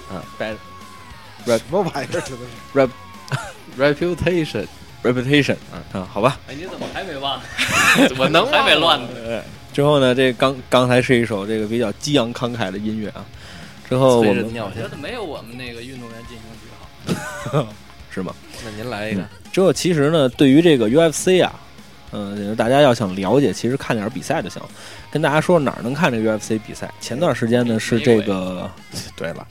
[0.09, 0.57] 啊，bad
[1.47, 2.07] 什么玩意儿？
[2.11, 2.89] 这都是
[3.79, 5.57] reputation，reputation
[5.93, 6.39] 啊，好吧。
[6.49, 7.41] 哎，你怎么还没忘？
[8.19, 9.09] 我能还没乱呢？
[9.25, 13.25] 呃，之后呢，这刚刚才是一首这个比较激昂慷慨的音乐啊。
[13.89, 16.69] 之后我们觉得没有我们那个运动员进行曲
[17.51, 17.67] 好。
[18.13, 18.35] 是吗？
[18.65, 21.53] 那您来一个，之后其实呢，对于这个 UFC 啊，
[22.13, 24.61] 嗯、大家要想了解，其实看点比赛就行。
[25.11, 26.93] 跟大家说哪儿能看这个 UFC 比赛？
[27.01, 28.71] 前段时间呢是这个，
[29.17, 29.47] 对了，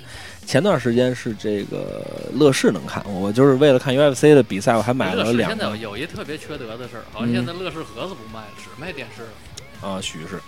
[0.45, 3.03] 前段时间是这个乐视能看。
[3.05, 9.89] 我就是为了看 UFC 的比赛，我还买了两个现在有一特别缺德的事儿，好像嗯现在乐视盒子不卖了，只卖电视了。
[9.89, 10.39] 啊，许是。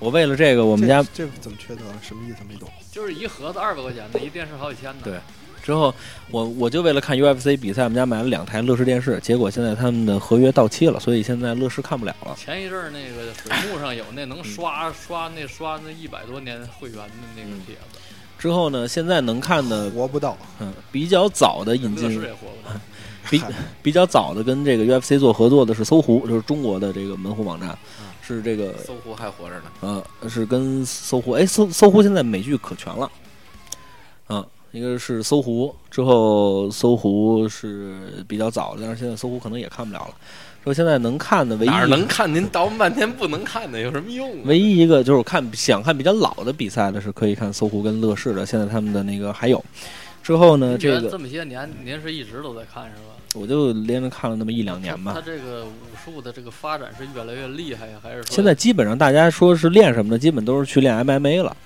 [0.00, 1.82] 我为了这个，我们家这这怎么缺德？
[2.02, 2.38] 什么意思？
[2.48, 2.68] 没懂。
[2.90, 5.04] 就是一盒子二百块钱的，一电视好几千的。
[5.04, 5.14] 对
[5.64, 5.94] 之后，
[6.30, 9.18] 我我就为了看 UFC 比赛，我们家买了两台乐视电视。
[9.20, 12.36] 结果现在他们的合约到期了，所以现在乐视看不了了。
[12.36, 17.98] 前一阵儿那个水 幕上有那能刷刷那刷那一百多年会员的那个帖子，
[18.38, 20.36] 之后呢，现在能看的，活不到。
[20.60, 22.78] 嗯，比较早的引进乐视也活不到。
[23.30, 23.42] 比
[23.82, 27.74] 比较早的跟这个 UFC 做合作的是搜狐，就是中国的这个门户网站，
[28.20, 29.62] 是这个搜狐还活着呢。
[29.80, 33.10] 呃是跟搜狐，哎搜搜狐现在美剧可全了，
[34.26, 37.94] 啊，一个是搜狐，之后搜狐是
[38.26, 40.14] 比较早的，但是现在搜狐可能也看不了了。
[40.64, 42.34] 说现在能看的唯一哪能看？
[42.34, 44.42] 您倒腾半天不能看的有什么用啊？
[44.46, 49.64] 唯一一个就是看想看比较老的比赛的是可以看搜狐跟乐视的，现在他们的那个还有。
[50.24, 53.14] 之后呢，这个这么些年，您是一直都在看是吧？
[53.36, 55.20] 我就连着看了那么一两年吧他。
[55.20, 55.70] 这个武
[56.04, 60.18] 术的这个发展是越来越厉害呀，还是说现在基本上大家说是练什么的？
[60.18, 61.56] 基本都是去练 MMA 了，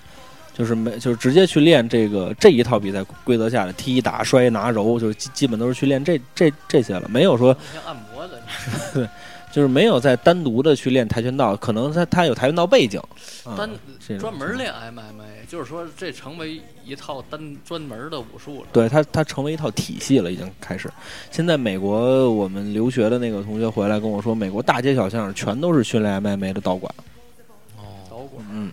[0.58, 9.08] 就是没就是直接去练这个这一套比赛规则下的踢打摔拿揉，就是基基本都是去练这这这些了，没有说像按摩的，
[9.52, 13.00] 就是没有再单独的去练跆拳道，可能他他有跆拳道背景，
[13.44, 13.70] 啊单
[14.18, 18.66] 专门练 MMA，就是说这成为一套单专门的武术了。
[18.72, 20.90] 对他，他成为一套体系了，已经开始。
[21.30, 26.92] 现在美国我们留学的那个同学回来跟我说，美国大街小巷全都是训练 MMA 的道馆，
[27.76, 28.72] 哦，道馆嗯，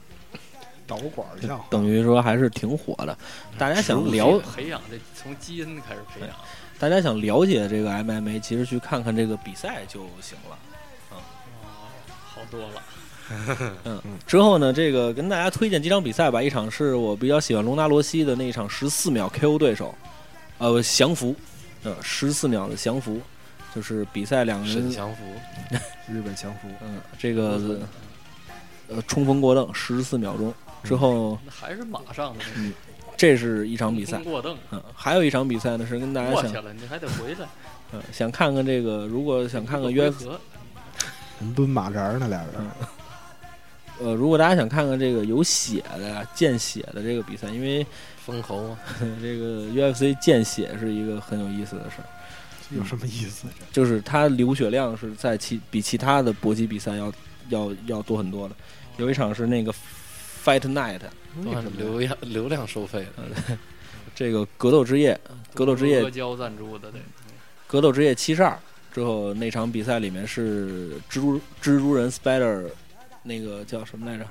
[0.88, 3.18] 导管儿像等于说还是挺火的。
[3.58, 6.30] 大家想了，培养这从基因开始培养，
[6.80, 10.58] 大家想了解这个 MMA，其实去看看这个比赛就行了。
[11.12, 11.18] 哦，
[12.24, 12.82] 好多了。
[13.86, 16.44] 嗯，之后呢，这个跟大家推荐几场比赛吧。
[16.44, 19.96] 一场是我比较喜欢隆达罗西的那一场十四秒 KO 对手，
[20.60, 21.36] 呃，降服，
[21.82, 23.20] 呃，十四秒的降服，
[23.74, 25.24] 就是比赛两个人降服，
[26.08, 27.80] 日本降服，嗯，这个
[28.90, 32.74] 呃冲锋过凳十四秒钟之后，那还是马上的嗯
[33.18, 34.18] 这是一场比赛。
[34.20, 37.48] 过凳，嗯，还有一场比赛呢，是跟大家想过去了，你还得回来。
[37.94, 40.40] 嗯想看看这个，如果想看看约 UFC，合，
[41.56, 42.52] 抡马扎儿呢，俩人。
[44.02, 47.86] 呃，如果大家想看看这个有血的呀、见血的这个比赛，因为
[48.18, 48.80] 封喉吗？
[49.22, 52.06] 这个 UFC 见血是一个很有意思的事儿，
[52.76, 53.48] 有什么意思？
[53.72, 57.14] 就是它流血量是在其比其他的搏击比赛要
[57.48, 58.56] 要要多很多的。
[58.98, 59.74] 有一场是那个
[60.46, 61.00] Fight Night，
[61.44, 63.58] 都按流量流量收费的。
[64.14, 65.20] 这个格斗之夜，
[65.54, 67.00] 格斗之夜阿胶赞助的这，
[67.68, 68.58] 格斗之夜七十二
[68.94, 72.70] 之后那场比赛里面是蜘蛛蜘蛛人 Spider
[73.24, 74.26] 那个叫什么来着？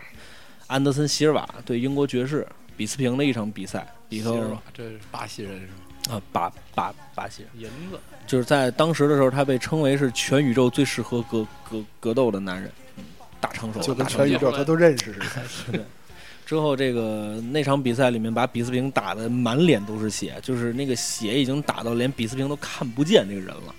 [0.68, 2.46] 安德森席尔瓦对英国爵士
[2.76, 5.72] 比斯平的一场比赛里头希尔瓦这是巴西人是吗？
[6.16, 13.04] 啊巴巴巴西人，银子，就是在当时的时候，他被称为是全宇宙最适合格格格斗的男人，嗯，
[13.40, 15.12] 大长手，就跟全宇宙他都认识
[15.46, 15.84] 似的。
[16.46, 23.74] 之后，这个那场比赛里面把比斯平打的满脸都是血，就是那个血已经打到连比斯平都看不见这个人了，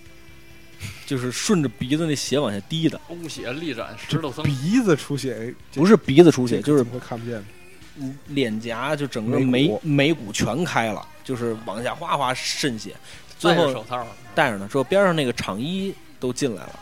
[1.05, 7.43] 就是顺着鼻子那血往下滴的，呕血力斩石头僧，鼻子出血，不是鼻子出血，就是会看不见？
[8.27, 12.93] 脸颊就整个眉眉骨全开了，就是往下哗哗渗血，
[13.39, 16.79] 最后手套，戴着呢，之后边上那个场医都进来了，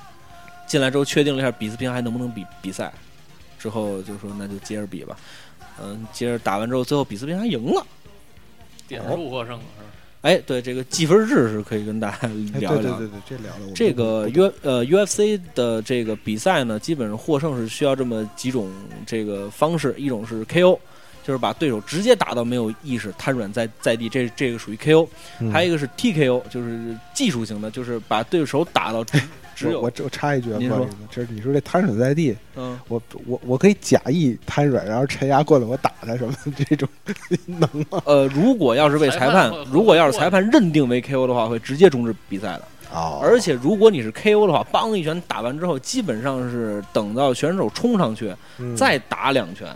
[0.66, 2.92] 进来之后确定了一下比斯平还能不能比比赛，
[3.60, 5.16] 之后就说那就接着比吧，
[5.82, 7.86] 嗯，接着打完之后，最后比斯平还赢了。
[8.88, 9.90] 点数获胜了是吧？
[10.22, 12.98] 哎，对这个计分制是可以跟大家哎，聊一聊。
[12.98, 18.72] 对对对对，这聊的我这个 U 呃 UFC 的这个比赛呢，基本上获胜是需要这么几种
[19.06, 20.78] 这个方式，一种是 KO，
[21.24, 25.08] 就是把对手直接打到没有意识、瘫软在在地，这这个属于 KO；、
[25.40, 29.04] 嗯还有一个是 TKO，就是技术型的，就是把对手打到
[29.56, 36.88] 只只有我我我插一句啊，您说不好意思，就是你说这瘫软在地，嗯我我我可以假意瘫软，然后陈牙过来我打他什么的 这种
[37.46, 38.02] 能吗？
[38.06, 42.64] 呃，如果要是被裁判裁判，如果要是裁判认定为 KO 的话，会直接终止比赛的。
[42.92, 49.68] 哦而且如果你是 KO 的话，梆一拳打完之后，基本上是等到选手冲上去嗯再打两拳，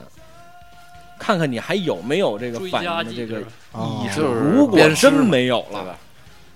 [1.18, 4.18] 看看你还有没有这个反应的这个是吧哦意识。
[4.22, 5.80] 就是如果真没有了？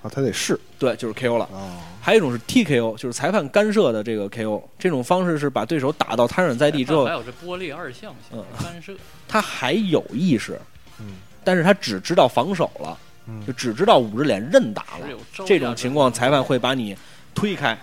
[0.04, 1.48] 啊，他得试对，就是 KO 了。
[1.52, 4.62] 哦，还有一种是 TKO，就是裁判干涉的这个 KO。
[4.80, 8.94] 这种方式是把对手打到瘫软在地之后还，有这玻璃二项性嗯干涉，
[9.28, 10.60] 他还有意识，
[11.00, 12.98] 嗯但是他只知道防守了，
[13.28, 15.08] 嗯就只知道捂着脸认打了
[15.46, 16.98] 这种情况，裁判会把你
[17.36, 17.78] 推开，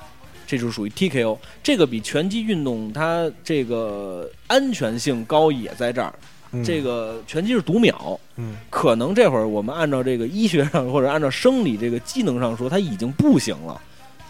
[0.46, 1.38] 这就属于 TKO。
[1.62, 6.12] 这个比拳击运动它这个安全性高也在这儿。
[6.50, 13.78] 嗯这个拳击是读秒，嗯可能这会儿我们按照这个医学上或者按照生理这个机能上说，他已经不行了，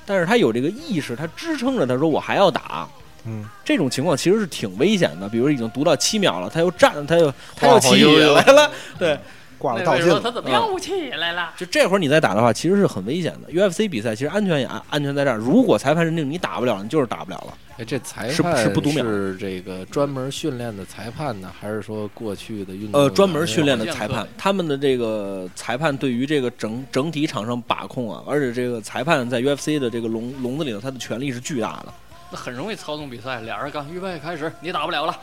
[0.08, 2.88] 但是他有这个意识，他支撑着他说我还要打。
[3.26, 3.44] 嗯。
[3.62, 9.18] 这种情况其实是挺危险的，比如已经读到七秒了，他又站，他又他又起来了， 对，
[9.58, 11.52] 挂了那道镜了，他怎么又起来了？
[11.56, 13.52] 就这会儿你再打的话，其实是很危险的。
[13.52, 17.54] UFC 比赛其实安全也安安全在这儿，如果裁判认定你打不了，你就是打不了了。
[17.78, 31.92] 哎，这裁判是不读秒是这个专门训练的裁判呢，还是说过去的运动呃，专门训练的裁判，他们的这个裁判对于这个整整体场上把控啊，而且这个裁判在 UFC 的这个笼笼子里头，他的权力是巨大的。
[32.30, 33.40] 那很容易操纵比赛。
[33.42, 35.16] 俩人刚预备开始，你打不了了，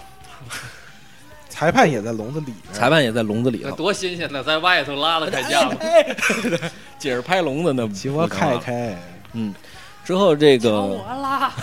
[1.56, 5.76] 裁判也在笼子里面，裁判也在笼子里那头，多新鲜呢，在外头拉了开架嘛。
[7.00, 8.94] 接着拍笼子呢，齐我开开，
[9.32, 9.56] 嗯，
[10.04, 11.54] 之后这瞧个我啦！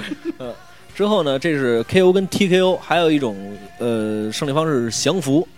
[0.94, 5.48] 之后呢，这是 KO 跟 TKO，还有一种呃胜利方式是降服。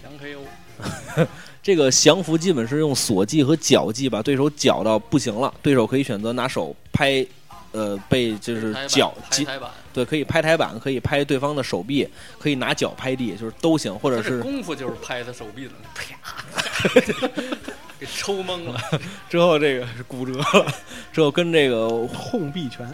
[0.00, 1.26] 降 KO，
[1.62, 7.26] 这个降服基本是用锁技和脚技把对手绞到不行了，对手可以选择拿手拍，
[7.72, 9.46] 呃，被就是脚击，
[9.94, 12.06] 对，可以拍台板，可以拍对方的手臂，
[12.38, 16.44] 可以拿脚拍地，就是都行，或者是功夫就是拍他手臂的，啪，
[17.98, 18.80] 给抽懵了。
[19.30, 20.74] 之后这个是骨折了，
[21.12, 22.92] 之后跟这个碰臂拳，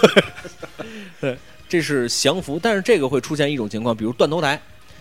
[1.20, 1.36] 对
[1.68, 4.60] 这是降服，但是这个会出现一种情况，比如断头台。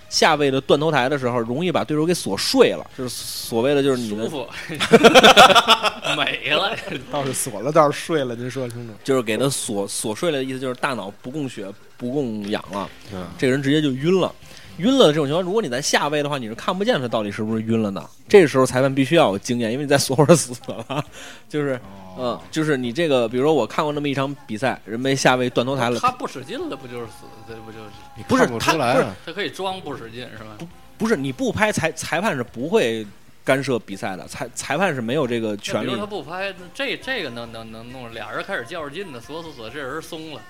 [0.10, 4.48] 下位的断头台的时候，容易把对手给锁睡了，就是所谓的就是你的舒服，
[6.18, 6.76] 没了。
[7.12, 8.94] 倒是锁了，倒是睡了，您说清楚。
[9.04, 11.66] 就是给他锁锁睡了的意思，就是大脑不供血、
[11.98, 14.34] 不供氧了，嗯这个人直接就晕了。
[14.78, 18.08] 晕了的这种情况，如果你在下位的话，你是看不见他到底是不是晕了呢。
[18.28, 21.06] 这个时候裁判必须要有经验，因为你在锁会儿死了，
[21.48, 21.80] 就是
[22.18, 27.26] 嗯，就是你这个，比如说我看过那么一场比赛，人被下位断头台了，他不使劲了，不就是死？
[27.48, 27.86] 这不就是？
[28.18, 29.06] 你不是他不是。
[29.26, 30.56] 他可以装不使劲是吧？
[30.58, 30.68] 不
[30.98, 33.06] 不是你不拍裁裁判是不会
[33.44, 35.88] 干涉比赛的，裁裁判是没有这个权利。
[35.88, 40.42] 比如他不拍，这这个能能能弄，俩人开始较着劲呢，锁死锁，这人松了，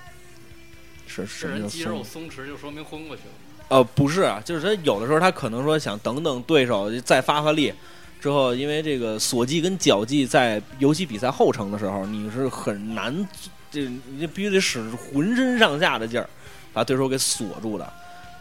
[1.08, 3.30] 是是这人肌肉松松弛，就说明昏过去了。
[3.68, 7.74] 呃，不是啊，就是他有的时候他可能说想等等对手再发发力，
[8.22, 13.28] 之后因为这个锁技跟脚技在游戏比赛后程的时候，你是很难，
[13.72, 13.82] 这
[14.18, 16.30] 你必须得使浑身上下的劲儿
[16.74, 17.94] 把对手给锁住的。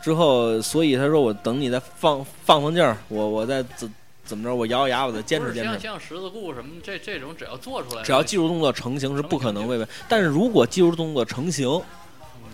[0.03, 3.91] 之后，所以他说我等你再放放放劲儿，我我再怎
[4.23, 5.81] 怎么着，我咬咬牙，我再坚持坚持像。
[5.81, 11.81] 像十字固什么这这种，只要做出来，只要技术动作成型是不可能违背，但是如果技术动作成型，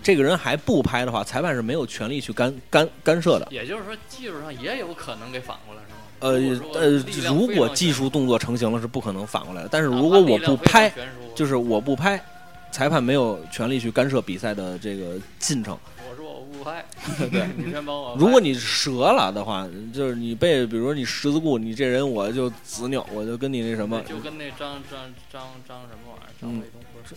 [0.02, 3.48] 这个人还不拍的话，裁判是没有权利去干干干涉的。
[3.50, 5.96] 也就是说技术上也有可能给反过来，是吗？
[6.20, 6.32] 呃
[6.78, 6.90] 呃
[7.32, 10.92] 如果技术动作成型了是不可能反过来的，但是如果我不拍，
[11.34, 12.22] 就是我不拍，
[12.70, 15.78] 裁判没有权利去干涉比赛的这个进程。
[16.10, 16.84] 我说我不拍，
[17.30, 18.14] 对你先帮我。
[18.18, 24.02] 如果你折了的话，就是你被比如说你十字固，你这人我就子扭，我就跟你那什么。
[24.02, 25.00] 就跟那张张
[25.32, 27.14] 张张什么玩意儿，张嗯卫东不是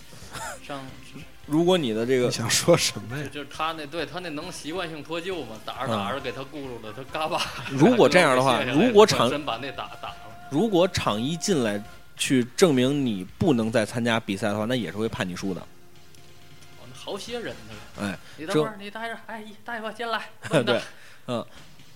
[0.66, 0.80] 张，
[1.46, 3.28] 如果你的这个你想说什么呀？
[3.32, 7.42] 就是他那对他那能习惯性脱臼吗，打着打着给他咕噜的，他嘎巴。
[7.72, 10.16] 嗯 如果这样的话 如果场把那打打了，
[10.50, 11.82] 如果场一进来
[12.16, 15.62] 去证明你不能再参加比赛的话，那也是会判你输的。
[15.62, 15.66] 哦
[16.88, 17.74] 那好些人呢。
[18.02, 20.22] 哎，你等会儿，你待着，哎，大夫进来，
[20.66, 20.82] 对，
[21.28, 21.46] 嗯，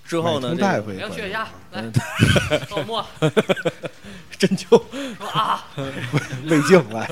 [0.06, 1.91] 之后呢，大夫量血压，来嗯，
[2.70, 3.06] 倒沫，
[4.38, 4.68] 针灸，
[5.18, 5.66] 说啊，
[6.48, 7.10] 胃镜来，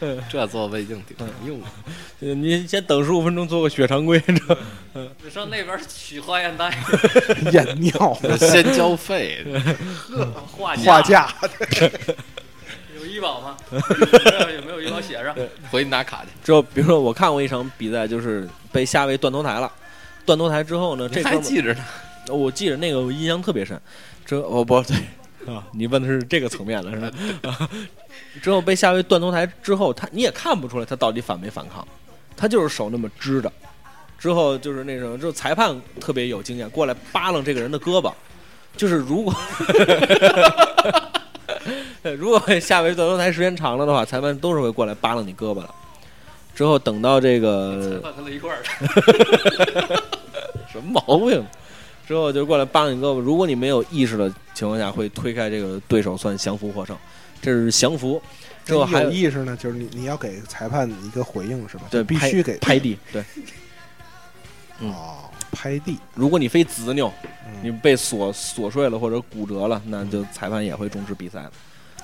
[0.30, 2.66] 这做胃镜挺用的。
[2.66, 4.32] 先等十五分钟做个血常规，这
[5.22, 6.72] 你上那边取化验单，
[7.52, 9.44] 验尿，先交费，
[10.50, 11.32] 化画架，
[12.98, 13.56] 有医保吗？
[13.70, 15.34] 有没有医保写上？
[15.70, 16.30] 回去拿卡去。
[16.42, 19.70] 之后，比如说我看过一场比赛，就是被下位断头台了。
[20.24, 21.84] 断头台之后呢，这还记着呢？
[22.28, 23.78] 我记着那个我印象特别深。
[24.24, 24.96] 这哦不对
[25.52, 27.10] 啊，你问的是这个层面的是吧？
[27.50, 27.68] 啊
[28.40, 31.86] 之后被下位断头台之后，他你也看不出来他到底反没反抗，
[32.36, 33.52] 他就是手那么支着。
[34.18, 38.12] 之后就是那什么，之后裁判特别有经验，过来扒拉这个人的胳膊，
[38.76, 39.34] 就是如果
[42.18, 45.68] 如果下位断头台时间长了的话，裁判都是会过来扒拉你胳膊的。
[46.54, 48.62] 之后等到这裁个判跟他一块儿，
[50.72, 51.44] 什么毛病？
[52.06, 56.96] 之后就过来扒你胳膊，如果你没有意识的情况下，会推开这个对手，算降服获胜。
[57.40, 58.20] 这是降服。
[58.64, 61.84] 之后还有意识呢，就是你你要给裁判一个回应是吧？
[61.90, 62.98] 对必须给拍地。
[63.12, 63.22] 对，
[64.80, 65.98] 嗯哦，拍地。
[66.14, 67.12] 如果你非执拗，
[67.46, 71.52] 嗯你被锁锁碎了或者骨折了，那就裁判也会终止比赛的。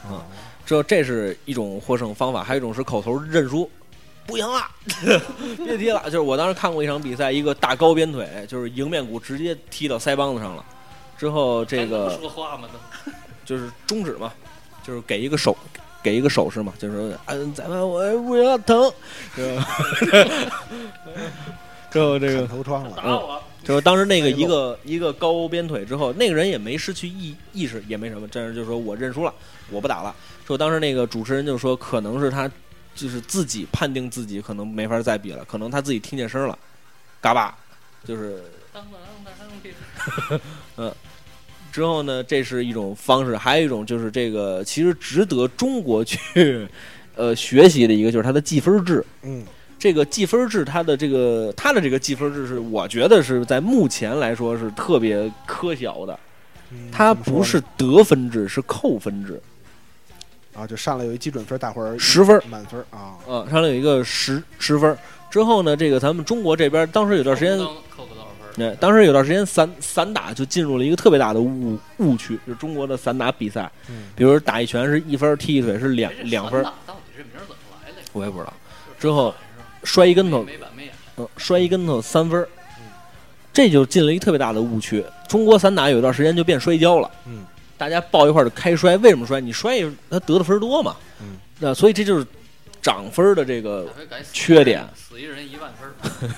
[0.09, 0.25] 啊
[0.67, 3.69] 之后这是一种获胜方法，还有一种是口头认输，
[4.31, 4.63] 不赢了，
[5.65, 6.03] 别踢了。
[6.05, 10.65] 就是我当时看过一场比赛，一个大高鞭腿，就是迎面骨直接踢到腮帮子上了。
[11.19, 12.69] 之后这个说话吗？
[13.45, 14.33] 就是中指嘛，
[14.83, 15.57] 就是给一个手，
[16.03, 18.91] 给一个手势嘛，就是说嗯，裁判我不要疼？
[21.91, 29.35] 之后这个头疮了，打我，就是当时那个一个一个高鞭腿之后，那个人也没失去意意识，也没什么，但是就说我认输了，
[29.71, 30.15] 我不打了。
[30.47, 32.49] 说当时那个主持人就说，可能是他
[32.95, 36.59] 就是自己判定自己可能没法再比了，可能他自己听见声了，
[37.21, 37.57] 嘎巴，
[38.05, 38.93] 就是当当
[39.25, 39.35] 当
[40.77, 40.95] 当，
[41.73, 46.69] 之后呢，这是一种方式，还有一种就是这个其实值得中国去
[47.15, 49.05] 呃学习的一个就是它的计分制。
[49.23, 49.45] 嗯
[49.79, 56.19] 这个计分制，它的这个它的这个计分制是我觉得是在目前来说是特别科学的。
[56.71, 59.41] 嗯它不是得分制，是扣分制。
[60.55, 64.97] 啊，就上来有一基准分，大伙儿十分满分啊，啊，上来有一个十十分。
[65.31, 74.07] 之后呢，这个咱们中国这边当时有段时间，扣不到分，对，当时有段时间散散打就进入了一个特别大的误误区，就是中国的散打比赛，嗯。
[74.17, 77.99] 比如打一拳是一分，踢一腿是两两分到底这名儿怎么来的？
[78.13, 78.53] 我也不知道。
[78.99, 79.33] 之后
[79.85, 82.49] 摔一跟头，没板没眼，嗯，摔一跟头三分儿。
[82.81, 82.87] 嗯，
[83.53, 85.05] 这就进了一个特别大的误区。
[85.29, 87.47] 中国散打有段时间就变摔跤了，嗯，
[87.81, 89.41] 大家抱一块儿就开摔，为什么摔？
[89.41, 92.27] 你摔一他得的分多嘛，嗯，那所以这就是
[92.83, 93.89] 涨分的这个
[94.35, 95.89] 缺点死一人一万分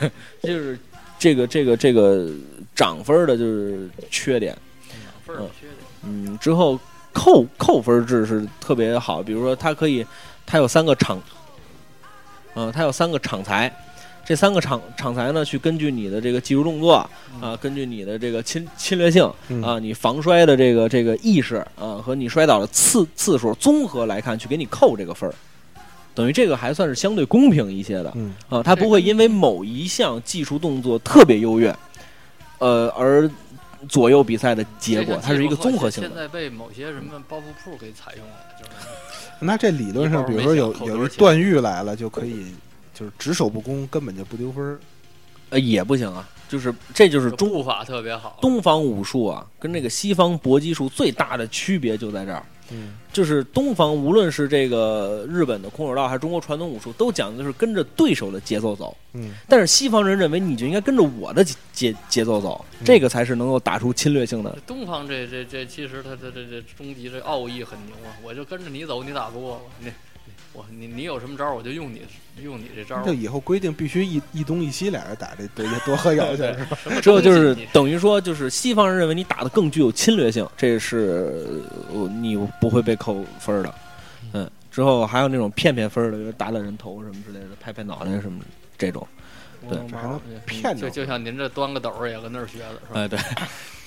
[0.00, 0.78] 儿， 就是
[1.18, 2.30] 这个这个这个
[2.76, 4.56] 涨分的就是缺点。
[5.26, 5.78] 分的缺点。
[6.04, 6.78] 嗯，之后
[7.12, 10.06] 扣扣分制是特别好，比如说它可以，
[10.46, 11.20] 它有三个场，
[12.54, 13.68] 嗯、它有三个场裁，
[14.24, 16.94] 这三个场场裁呢，去根据你的这个技术动作
[17.40, 19.62] 啊、根据你的这个侵侵略性嗯。
[19.62, 25.34] 啊，你防摔的这个这个意识啊，和你摔倒的次次数综合来看，去给你扣这个分儿。
[26.14, 28.34] 等于这个还算是相对公平一些的嗯。
[28.48, 31.74] 啊，它不会因为某一项技术动作特别优越，
[32.58, 33.28] 呃，而
[33.88, 36.08] 左右比赛的结果，它是一个综合性的。
[36.08, 38.70] 现在被某些什么包袱铺给采用了，就是。
[39.40, 42.46] 那这理论上，比如说有有一段誉来了，就可以
[42.94, 44.78] 就是只守不攻，根本就不丢分儿。
[45.50, 64.56] 呃，也不行啊，就是这就是中步法特别好，东方武术啊，跟这个西方搏击术最大的区别就在这儿，嗯就是东方无论是这个日本的空手道还是中国传统武术，都讲的就是跟着对手的节奏走，嗯但是西方人认为你就应该跟着我的节节节奏走，这个才是能够打出侵略性的。
[64.66, 68.16] 东方这这这其实他这这这终极这奥义很牛啊！
[68.24, 69.92] 我就跟着你走，你打不过我，你
[70.52, 72.02] 我你你有什么招儿我就用你
[72.42, 73.14] 用你这招儿就。
[73.14, 76.78] 以后规定必须一一东一西俩人打，这多多喝药去是吧？
[76.82, 83.74] 什么之后就是等于说，就是西方人认为你打的更具有侵略性，这是呃你不会被扣分儿的。
[84.32, 88.42] 嗯，之后还有那种骗骗分儿的，比如打打人头什么之类的，拍拍脑袋什么
[88.76, 89.06] 这种。
[89.70, 93.00] 对这还能骗着就就像您这端个斗儿也跟那儿学的是吧？
[93.00, 93.18] 哎，对，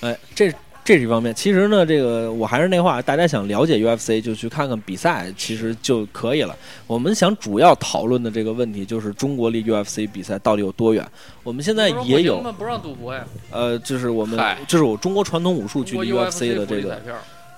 [0.00, 0.50] 哎，这
[0.86, 1.34] 这是一方面。
[1.34, 6.54] 其实呢，这个我还是那话，大家想了解 UFC 就去看看比赛，其实就可以了。
[6.86, 11.04] 我们想主要讨论的这个问题就是中国离 UFC 比赛到底有多远？
[11.42, 17.02] 我们现在也有不让赌博呀，呃，就是我们就是我中国传统武术距离 UFC 的这个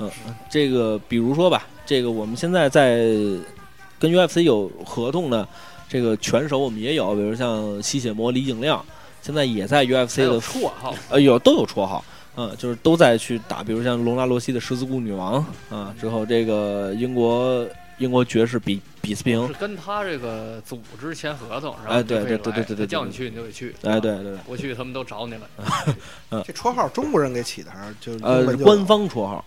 [0.00, 0.10] 嗯，
[0.48, 2.96] 这个比如说吧，这个我们现在在
[3.98, 5.46] 跟 UFC 有合同的
[5.86, 8.82] 这个拳手，我们也有，比如像吸血魔李景亮，
[9.20, 12.02] 现在也在 UFC 的绰号，呃有都有绰号，
[12.38, 17.66] 嗯，就是都在去打，比如像隆拉罗西的十字固女王啊，之后这个英国
[17.98, 25.40] 英国爵士比比斯平是，跟他这个组织签合同，然后哎你就可以对对对对对叫你去你就得去，哎对对对，不去他们都找你了。
[26.46, 29.44] 这绰号中国人给起的还是就呃英文就有官方绰号。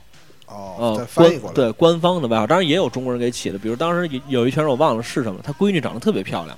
[0.53, 6.57] 哦，官对官方的外号，当然也有中国人给起的，比如当时有有一拳手我忘了是什么，他闺女长得特别漂亮，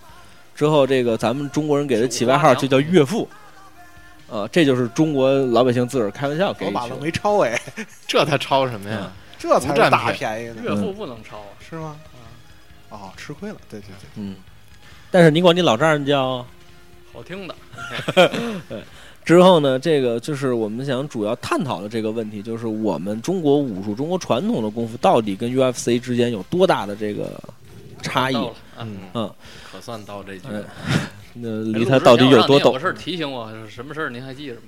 [0.55, 3.29] 之后这个咱们中国人给他起外号就叫岳父，
[4.33, 6.65] 呃，这就是中国老百姓自个儿开玩笑给。
[6.65, 7.61] 我把了没抄哎，
[8.07, 9.11] 这他抄什么呀？
[9.37, 11.95] 这才是大便宜呢，岳父不能抄啊，是吗？
[12.89, 14.35] 哦，吃亏了，对对对，嗯，
[15.11, 16.43] 但是你管你老丈人叫
[17.13, 17.55] 好听的。
[19.23, 27.39] 之后呢，这个就是我们想主要探讨的这个问题，就是我们中国武术、中国传统的功夫到底跟 UFC 之间有多大的这个
[28.01, 28.35] 差异
[28.79, 29.31] 嗯嗯，
[29.71, 30.65] 可算到这句哎了。
[31.33, 32.79] 那哎离他到底有多陡有个？
[32.79, 34.61] 事儿提醒我，什么事儿您还记着吗？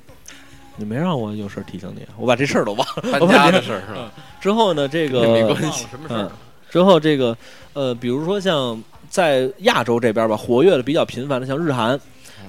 [0.77, 3.03] 你没让我有事儿提醒你，我把这事儿都忘了。
[3.11, 4.11] 搬 家的事儿是吧？
[4.41, 6.31] 之后呢，这个没关系什么事儿嗯？
[6.69, 7.37] 之后这个
[7.73, 11.97] 呃，比如说像在亚洲这边吧，活跃的比较频繁的，像日韩，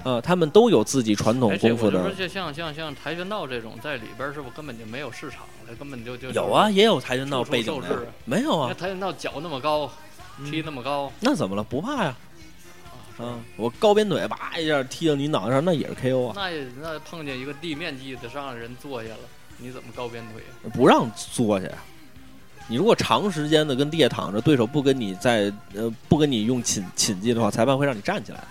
[0.03, 2.03] 呃，他们都有自己传统功夫的。
[2.03, 5.75] 说，就像像像跆拳道这种，在里边儿是不是根本就没有市场了？
[5.79, 8.75] 根本就就有啊，，也有跆拳道背景的没有啊？
[8.77, 9.89] 跆拳道脚那么高，
[10.51, 11.63] 踢那么高，那怎么了？
[11.63, 12.17] 不怕呀？
[13.19, 19.19] 啊，啊，我高鞭腿叭一下踢到你脑袋上，那也是 KO 啊，那也那碰见一个地面技的上的人坐下了，
[19.59, 20.43] 你怎么高鞭腿？
[20.73, 21.75] 不让坐下呀。
[22.69, 28.43] 你如果长时间的跟地下躺着，对手不跟你在呃不跟你用擒擒技的话，裁判会让你站起来。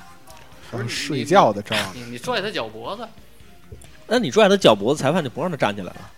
[0.72, 3.08] 还有睡觉的招，你你拽他脚脖子，
[4.08, 6.12] 那你拽他脚脖子，裁判就不让他站起来了。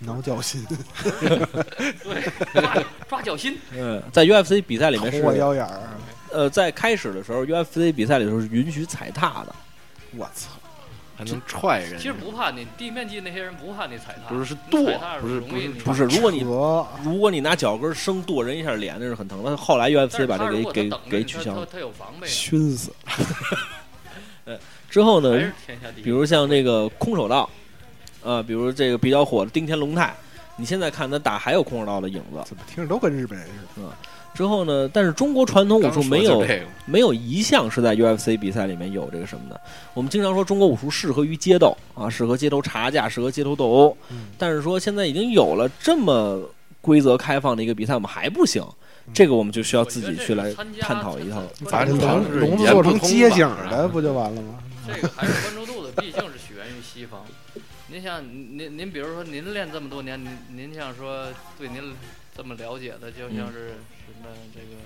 [0.00, 0.66] 挠脚心，
[1.22, 5.80] 对，抓抓脚心， 嗯，在 UFC 比赛里面是腰眼儿，
[6.34, 9.54] 呃，在开始的时候，UFC 比赛里头是允许踩踏的。
[10.16, 10.50] 我操！
[11.16, 11.96] 还能踹人。
[11.96, 16.40] 其实不怕你地面技那些人不怕你踩踏，不是是跺不是不是不是，如果你
[17.04, 19.56] 如果你拿脚跟生跺人一下脸，那是很疼的。
[19.56, 21.64] 后来 UFC 把这给给给取消了。
[21.70, 22.92] 他有防备啊，熏死，
[24.44, 24.58] 呃
[24.90, 25.52] 之后呢。
[26.02, 27.48] 比如像这个空手道，
[28.24, 30.12] 呃，比如这个比较火的丁田龙太，
[30.56, 32.42] 你现在看他打还有空手道的影子。
[32.44, 33.88] 怎么听着都跟日本人似的？
[34.34, 39.60] 之后呢，但是中国传统武术没有这个没有一项是在 UFC 比赛里面有这个什么的。
[39.94, 43.96] 我们经常说中国武术适合于街斗啊，适合街头查架，适合街头斗殴。
[44.10, 46.42] 嗯但是说现在已经有了这么
[46.80, 48.62] 规则开放的一个比赛，我们还不行，
[49.14, 51.40] 这个我们就需要自己去来探讨一套。
[51.70, 54.58] 把这反正笼笼子做成街景的，不就完了吗？
[54.86, 57.22] 这个还是关注度的，毕竟是起源于西方。
[57.88, 61.94] 您像您您比如说您练这么多年，您您像说对您
[62.36, 63.76] 这么了解的，就像是
[64.32, 64.76] 什么这个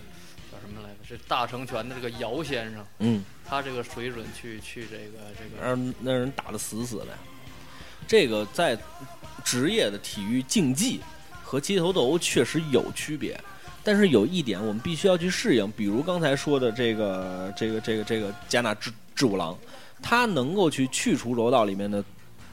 [0.51, 1.05] 叫什么来着？
[1.07, 7.07] 是大成拳的这个姚先生，嗯，他这个水准去去这个这个让那人打的死死的。
[8.07, 8.79] 这个在
[9.45, 11.01] 职业的体育竞技
[11.43, 13.39] 和街头斗殴确实有区别，
[13.83, 19.57] 但是有一点我们必须要去适应，比如刚才说的这个这个这个这个加纳智智五郎，
[20.03, 22.05] 他能够去去除柔道里面的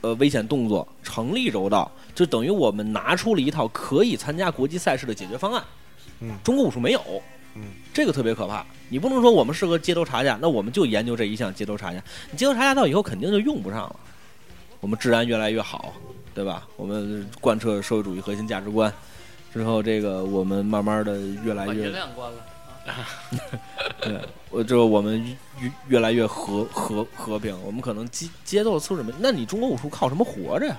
[0.02, 5.64] 呃危险动作，成立柔道，就等于我们拿出了一套可以参加国际赛事的解决方案。
[6.20, 7.02] 嗯中国武术没有。
[7.58, 7.64] 嗯，
[7.94, 8.66] 这个特别可怕。
[8.90, 12.04] 你不能说我们适合街头查价，那我们就研究这一项街头查价。
[12.30, 13.96] 你街头查价到以后肯定就用不上了。
[14.82, 15.94] 我们治安越来越好，
[16.34, 16.68] 对吧？
[16.76, 18.94] 我们贯彻社会主义核心价值观
[19.54, 22.38] 之后，这个我们慢慢的越来越，量关了。
[24.02, 25.26] 对，我就我们
[25.60, 27.58] 越越来越和和和平。
[27.66, 30.78] 我们可能街街斗素质没，那你中国武术靠什么活着呀？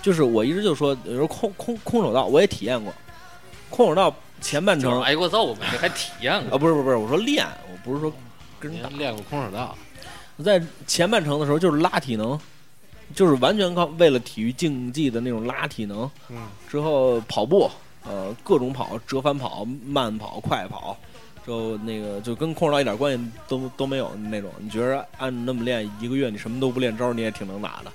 [0.00, 2.92] 就是我一直就说，有时候空空空手道我也体验过，
[3.68, 6.56] 空手道前半程就是挨过揍嘛，你还体验过？
[6.56, 8.12] 啊，不是不是不是，我说练，我不是说
[8.60, 8.88] 跟人打。
[8.90, 9.76] 练过空手道，
[10.36, 12.38] 我在前半程的时候就是拉体能，
[13.14, 16.08] 就是完全靠为了体育竞技的那种拉体能。
[16.28, 17.68] 嗯，之后跑步，
[18.04, 20.96] 呃，各种跑，折返跑、慢跑、快跑，
[21.44, 24.50] 之后那个就跟空手道一点关系都都没有那种。
[24.58, 27.92] 你觉得按那么练一个月，你什么都不练招，你也挺能打的。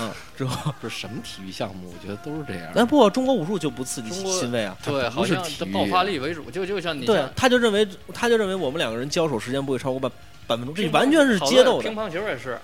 [0.00, 2.72] 嗯， 之后不是什么体育项目，我觉得都是这样。
[2.74, 4.76] 那不，中国武术就不刺激心肺啊。
[4.84, 10.10] 对，好像体育这爆发力为主，就就像你对，他就认为他就认为我们两个人交手时间不会超过半
[10.46, 11.96] 半分钟，这完全是好街斗的乒。
[11.96, 12.58] 乓球也是，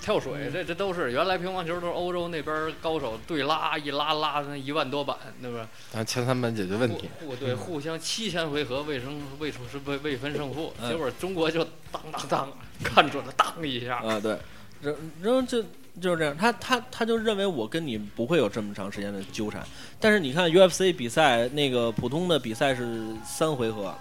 [0.00, 5.66] 跳水这这都是原来乒乓球都是欧洲那边高手对拉一拉拉那一万多板，对吧？
[5.90, 14.38] 咱前三板解决问题，互互对互相七千回合未胜未出是未未分胜负，嗯结果中国就当当当看准了当一下，啊，对，
[14.82, 15.64] 然然后就
[16.00, 19.64] 就是这样，他他他就认为我跟你不会有这么长时间的纠缠，
[20.00, 23.94] 但是你看 UFC 比赛那个普通的比赛是三回合，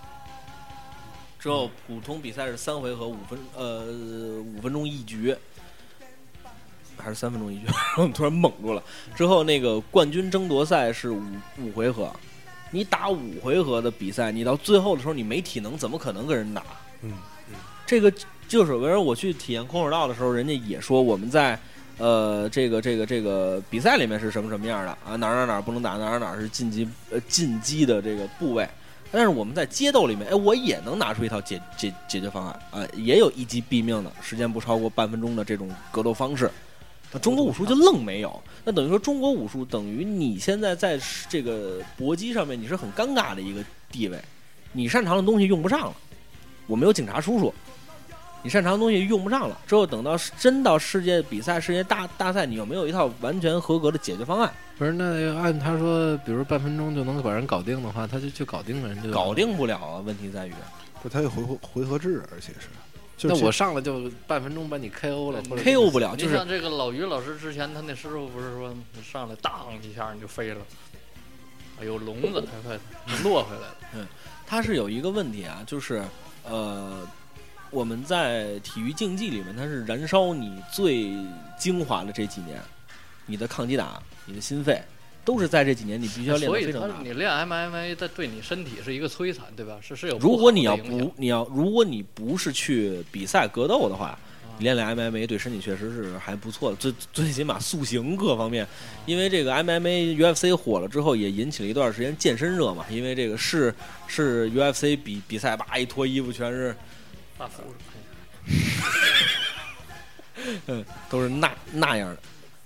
[1.39, 3.85] 之后普通比赛是三回合五分呃
[4.55, 5.35] 五分钟一局，
[6.97, 7.67] 还是三分钟一局，
[7.97, 8.81] 我突然懵住了。
[9.15, 11.21] 之后那个冠军争夺赛是五
[11.59, 12.11] 五回合，
[12.71, 16.63] 你打五回合的比赛，你到最后的时候你没体能，怎么可能跟人打？
[17.03, 17.13] 嗯
[17.85, 18.11] 这个
[18.47, 21.59] 就是，为什么我去体验空手道的时候，人家也说我们在
[22.03, 28.67] 呃这个这个这个比赛里面是什么什么样的啊，哪儿哪儿哪儿不能打，哪儿哪儿哪是进击呃进击的这个部位。
[29.09, 36.51] 但是我们在街斗里面，哎，我也能拿出一套解解解决方案啊、也有一击毙命的，时间不超过半分钟的这种格斗方式。
[37.09, 40.99] 那中国武术就愣没有，那等于说中国武术等于你现在在
[41.29, 44.19] 这个搏击上面你是很尴尬的一个地位，
[44.73, 45.95] 你擅长的东西用不上了，
[46.67, 47.53] 我没有警察叔叔，
[48.43, 59.33] 你擅长的东西用不上了，之后等到真到世界比赛、世界大大赛，你有没有一套完全合格的解决方案，不是，那按他说，比如半分钟就能把人搞定的话，他就去搞定人就搞。
[59.33, 59.99] 定不了啊。
[60.05, 60.53] 问题在于，
[61.01, 62.67] 不，他有回回回合制，而且是，
[63.17, 70.61] 就是那我上来就半分钟把你 KO 了，KO 不了，就是像这个老于老师之前，他那师傅不是说上来当一下你就飞了，
[71.79, 72.77] 哎呦笼子还快
[73.23, 73.75] 落回来了。
[73.95, 74.05] 嗯，
[74.45, 76.03] 他是有一个问题啊，就是
[76.43, 77.07] 呃，
[77.73, 81.11] 我们在体育竞技里面，它是燃烧你最
[81.57, 82.61] 精华的这几年，
[83.25, 84.79] 你的抗击打、你的心肺，
[85.25, 86.95] 都是在这几年你必须要练所以得非常大。
[86.95, 89.77] 他你练 MMA，它对你身体是一个摧残，对吧？
[89.81, 94.17] 是是有如果你要不你要如果你不是去比赛格斗的话，
[94.59, 98.67] 你练练 MMA 对身体确实是还不错的，最最起码塑形各方面，
[99.07, 102.85] 因为这个 MMA UFC 火了之后，也引起了一段时间健身热嘛。
[102.87, 103.73] 因为这个是
[104.05, 106.75] 是 UFC 比比赛，吧一脱衣服全是
[110.67, 112.17] 嗯都是那那样的，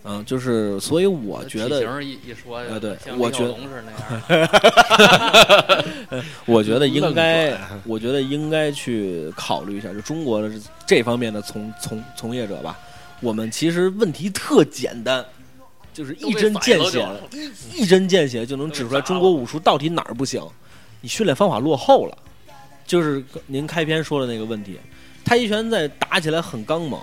[0.06, 4.00] 嗯，就是所以我觉得一一说，呃对像我觉得龙是那样。
[6.46, 10.50] 我觉得应该，我觉得应该去考虑一下，就中国的
[10.86, 12.80] 这方面的从从从业者吧。
[13.20, 15.24] 我们其实问题特简单，
[15.94, 17.52] 就是一针见血，一
[17.82, 20.42] 一针见血就能指出来中国武术到底哪儿不行。
[21.02, 22.18] 你训练方法落后了，
[22.88, 24.80] 就是您开篇说的那个问题。
[25.24, 27.00] 太极拳在打起来很刚猛，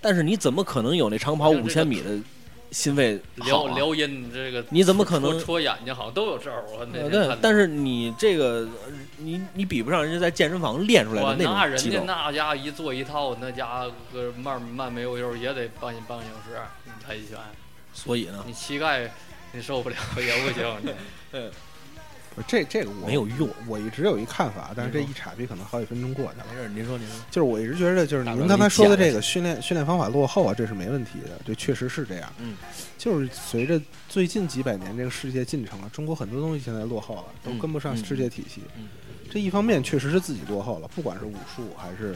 [0.00, 2.10] 但是你怎么可能有那长跑五千米的
[2.70, 3.74] 心肺好啊？
[3.74, 5.94] 撩撩阴这个，你怎么可能戳戳眼睛？
[5.94, 6.62] 好像都有招儿。
[6.68, 12.02] 我那但是你这个，呃你你比不上人家在健身房练出来的那人家。
[12.06, 13.90] 那家伙一做一套，那家伙
[14.36, 16.58] 慢慢没悠悠也得半半个小时。
[17.04, 17.38] 太极拳，
[17.92, 19.10] 所以呢，你膝盖
[19.52, 20.64] 你受不了也不行。
[20.82, 20.92] 你
[21.30, 21.50] 不是
[22.46, 23.48] 这这个我没有用。
[23.66, 26.46] 我一直有一看法，但是这一岔劈可能好几分钟过去了。
[26.50, 27.16] 没事，您说您说。
[27.30, 32.32] 就是我一直觉得，就是您刚才说的这个训练训练方法落后啊，这是没问题的，这确实是这样。
[32.38, 32.56] 嗯，
[32.96, 38.62] 就是随着最近几百年这个世界进程啊，中国很多东西现在落后了，都嗯跟不上嗯世界体系。
[38.76, 38.88] 嗯
[39.30, 42.14] 这一方面确实是自己落后了，不管是武术还是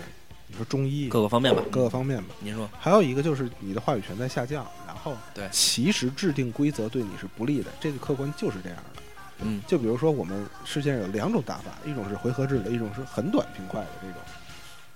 [0.49, 1.63] 你说中医各个方面吧。
[1.71, 2.35] 各个方面吧。
[2.41, 9.03] 您说，还有一个就是你的话语权在下降，然后对其实制定规则对你是不利的，这个客观就是这样的。
[9.43, 14.17] 嗯就比如说我们世界上有两种打法，一种是回合制的，一种是很短平快的这种。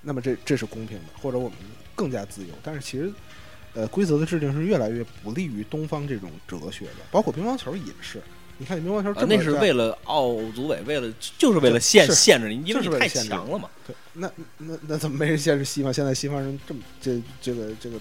[0.02, 1.58] 那么这这是公平的，或者我们
[1.94, 2.54] 更加自由。
[2.62, 3.12] 但是其实，
[3.74, 8.22] 呃，规则的制定是越来越不利于东方这种哲学的，包括乒乓球也是。
[8.56, 13.70] 你看乒乓球那是为了奥组委，为了就是为了限是限制你，因为你太强了嘛。
[13.86, 15.90] 对，那那那怎么没人限制西方？
[15.92, 17.98] 现在西方人这么这这个这个，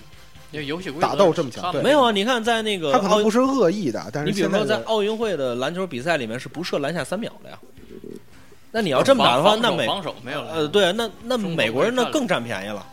[0.52, 7.58] 因为游戏规则打斗这么强没有啊，你看在那个他可能不是恶意的，但是你比如说在奥运会的篮球比赛里面是不设篮下三秒的呀。
[8.72, 10.54] 那你要这么打的话，那美防守没有了。
[10.54, 12.86] 呃，对啊，那那美国人那更占便宜了。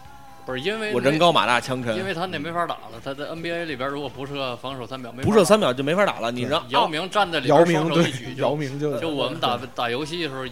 [0.46, 3.00] 不是因为我人高马大枪沉，因为他那没法打了。
[3.04, 6.30] 他在 NBA 里边如果不设防守三秒，没不设三秒就没法打了。
[6.30, 10.44] 你让姚明站在里姚边明对双手一举就姚明就就我们打打游戏的时候，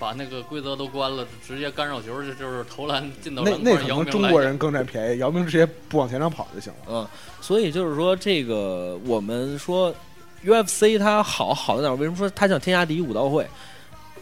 [0.00, 6.78] 把那个规则都关了，直接干扰球就就是投篮进到那那篮筐，姚可能中国人更占便宜，姚明直接不往前场跑就行了。
[6.88, 7.06] 嗯，
[7.42, 9.94] 所以就是说，这个我们说
[10.42, 11.94] UFC 它好好在哪儿？
[11.96, 13.46] 为什么说它像天下第一武道会？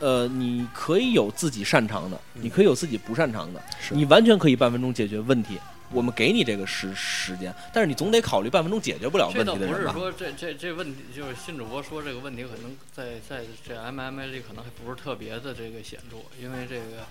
[0.01, 5.59] 呃，你可以有自己擅长的，你可以有自己不擅长的，是你完全可以半分钟解决问题。
[5.93, 9.93] 我们给你这个时时间，但是你总得考虑半分钟解决不了问这倒不是题的人吧？
[9.93, 17.07] 说这这这问题，就是新主播说这个问题，可能在在这 MMA 里可能还不是特别的这个显著，因为这个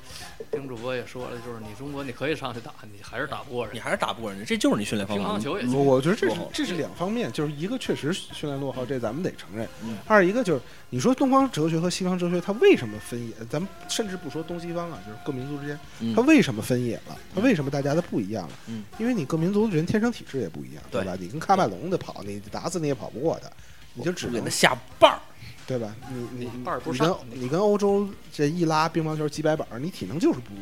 [0.52, 3.80] 丁主播也说了，就是你中国你可以上去打，你还是打不过人你。
[3.80, 5.24] 还是打不过人家，这就是你训练方法。
[5.24, 13.34] 乒乓球也我我觉得这是这是两方面，就是一个确实训练落后，这咱们得承认；嗯二一个就是你说东方哲学和西方哲学，它为什么分野？
[13.50, 17.18] 咱们甚至不说东西方啊，就是各民族之间，嗯它为什么分野了？
[17.34, 18.54] 它为什么大家的不一样了？
[18.68, 21.15] 嗯，因为你各民族的人天生体质也不一样，对吧？
[21.20, 23.49] 你跟喀麦隆的跑，你打死你也跑不过他，
[23.93, 25.20] 你就只能给他下绊儿。
[25.65, 25.93] 对吧？
[26.09, 30.53] 你你你跟你跟欧洲这一拉乒乓球几百板儿，你体能就是不，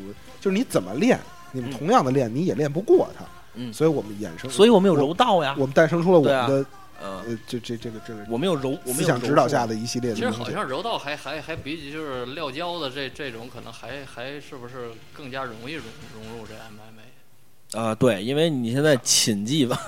[0.41, 1.19] 就是你怎么练，
[1.51, 3.23] 你们嗯同样的练，你也练不过他。
[3.53, 5.55] 嗯，所以我们衍生，所以我们有柔道呀。
[5.59, 6.65] 我们诞生出了我们的
[7.03, 10.31] 嗯，呃，这这这个这个我们有柔，我们想指导下的一系列的其实。
[10.31, 15.85] 好像柔道还还还比起就是撂跤的这这种，可能还还是不是更加容易融
[16.15, 17.05] 融入这 MMA？
[17.76, 19.80] 啊，对，因为你现在寝技吧，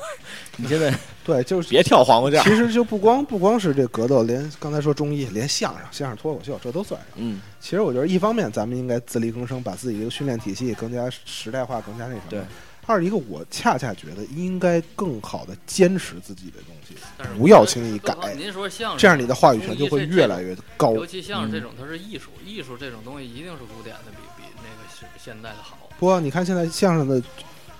[0.57, 2.55] 你现在 对，就是别跳黄瓜架其。
[2.55, 7.09] 实就不光不光是这格斗，连刚才说中医，连相声、相声、脱口秀这都算上。
[7.15, 12.23] 嗯，其实我觉得，一方面咱们应该自力更生，把自己这个训练体系更加时代化，更加那什么。
[12.29, 12.41] 对。
[12.89, 20.93] 二一个，我恰恰觉得应该更好的坚持自己的东西，但是不要轻易改您说相声，这样你的话语权就会越来越高。
[20.93, 25.77] 尤其相声这种，它是艺术，艺术这种东西一定是古典的比比那个现现代的好。
[25.99, 27.21] 不过你看现在相声的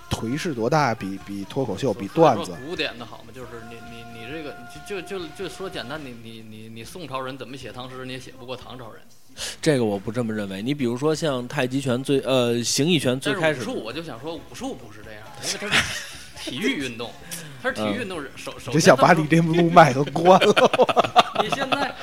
[0.10, 4.56] 颓势多大，比比脱口秀，比段子古典的好嘛，就是你你你这个
[4.88, 9.02] 就就就就说简单，你你你你宋朝人怎么写唐诗，你也写不过唐朝人。
[9.62, 10.64] 这个我不这么认为。
[10.64, 17.12] 你比如说像太极拳最呃形意拳最开始武术，我就想说武术不是这样的，因为它是体育运动，
[17.62, 18.20] 它是体育运动。
[18.36, 20.72] 首首先就想把你这路 麦都关了，
[21.44, 21.96] 你现在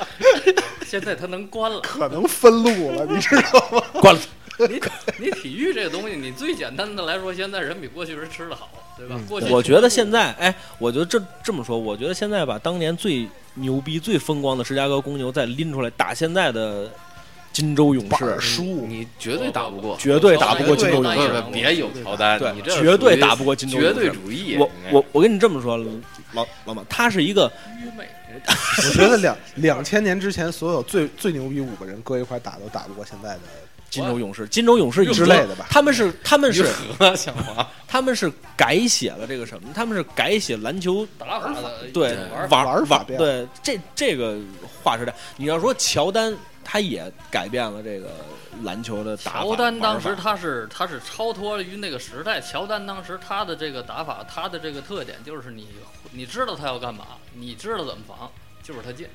[0.85, 1.81] 现在它能关了。
[1.81, 3.81] 可能分路了，你知道吗？
[3.99, 4.21] 关了。
[4.69, 4.81] 你
[5.19, 9.15] 你体育这个东西，你最简单的来说，现在人比过去人吃的好，对吧？
[9.17, 16.89] 嗯过去我觉得现在，哎，我觉得这这么说，我觉得现在把当年最牛逼、最风光的芝加哥公牛再拎出来打现在的
[17.51, 21.43] 金州勇士，输你绝对打不过，绝对打不过金州勇士。
[21.51, 24.55] 别有乔丹，这绝对打不过金州勇绝士对主义。
[24.57, 25.77] 我我我跟你这么说，
[26.33, 27.51] 老老马，他是一个
[27.81, 28.07] 愚昧。
[28.45, 33.39] 我觉得两两千年之前所有最最牛逼五个人搁一块打都打不过现在的
[33.95, 36.63] 金州勇士，金州勇士之类的吧他们是他们是
[36.97, 39.69] 和小华，他们是改写了这个什么？
[39.73, 44.37] 他们是改写篮球打法的对玩法玩玩玩法对这这个
[44.83, 45.13] 划时代。
[45.37, 48.09] 你要说乔丹，他也改变了这个
[48.63, 49.39] 篮球的打法。
[49.41, 55.67] 乔丹当时他是他是超脱于那个时代，乔丹当时他的这个打法，他的这个特点就是你
[56.11, 58.29] 你知道他要干嘛，你知道怎么防，
[58.61, 59.07] 就是他进。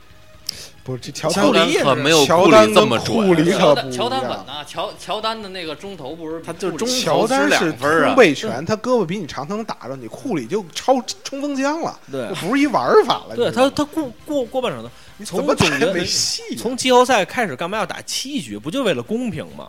[0.83, 4.47] 不是这乔乔丹丹可没有库乔丹跟里这么库里准，可不乔丹乔丹稳样。
[4.47, 10.09] 呐，乔乔丹的那个中投不是他就中乔丹是两分儿啊突背拳，他胳膊比你长，他能打着你。
[10.09, 13.37] 库里就超冲锋枪了，对不是一玩法了。
[13.37, 16.43] 对他他过过过半场的，你从怎么总决赛。
[16.59, 18.59] 从季后赛开始干嘛要打七局？
[18.59, 19.69] 不就为了公平吗？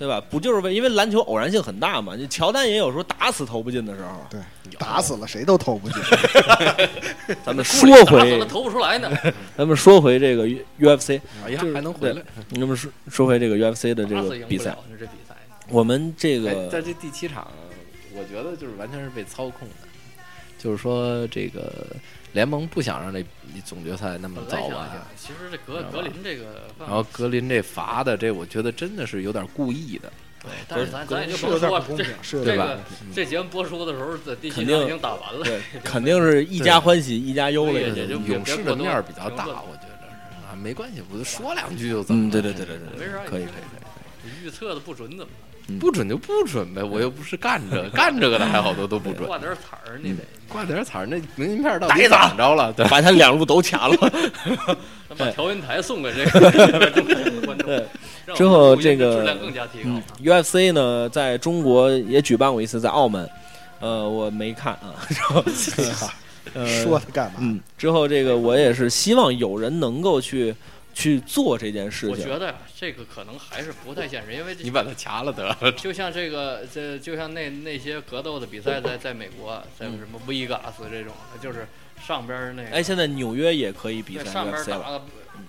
[0.00, 0.18] 对吧？
[0.30, 2.16] 不就是为因为篮球偶然性很大嘛？
[2.16, 4.26] 你乔丹也有时候打死投不进的时候。
[4.30, 4.40] 对，
[4.78, 6.02] 打死了谁都投不进。
[7.44, 9.10] 咱们 说回，投不出来呢。
[9.58, 12.22] 咱们说回这个 U- UFC，哎呀就是还能回来。
[12.48, 14.74] 那么说说回这个 UFC 的这个比赛。
[15.68, 17.46] 我们这哎，个在这第七场，
[18.14, 19.86] 我觉得就是完全是被操控的，
[20.58, 21.86] 就是说这个
[22.32, 23.24] 联盟不想让这
[23.64, 26.44] 总决赛那么早本来想想完，，其实这格格林这个
[26.78, 30.12] 然后格林这罚的，这我觉得真的是有点故意的。
[30.42, 32.80] 对，但是咱咱也就是有甭说了这点不公平，是有这个
[33.14, 35.44] 这节目播出的时候，这第七场已经打完了。
[35.44, 37.80] 对，肯定是一家欢喜一家忧了。
[37.80, 40.06] 勇士的面儿比较大，我觉得
[40.48, 42.30] 啊，没关系，我就说两句就怎么？
[42.30, 44.24] 对对对对对，没啥可以可以可以。
[44.24, 45.49] 你预测的不准怎么办？
[45.78, 49.26] 不准就不准呗，我又不是干这个 干这个的，还好多都不准。
[49.26, 50.18] 挂点彩儿，你得
[50.48, 52.72] 挂点彩儿，那明信片到打一打底怎么着了？
[52.72, 53.96] 对， 把他两路都卡了。
[55.08, 59.90] 咱 把调音台送给这个观众，之后这个质量更加提高。
[60.22, 63.28] ，UFC 呢，在中国也举办过一次，在澳门，
[63.80, 64.94] 呃，我没看啊。
[65.08, 65.44] 然后
[66.54, 67.38] 呃，说他干嘛？
[67.40, 70.54] 嗯，之后这个我也是希望有人能够去
[70.92, 72.10] 去做这件事情。
[72.10, 75.72] 我觉得，这个可能还是不太现实，因为你把它掐了得了。
[75.72, 81.66] 就像这个这就像那那些格斗的比赛，在在美国，在什么 Vegas 这种的，就是
[82.06, 84.64] 上边儿那个哎，现在纽约也可以比赛上边。
[84.64, 85.02] 打了，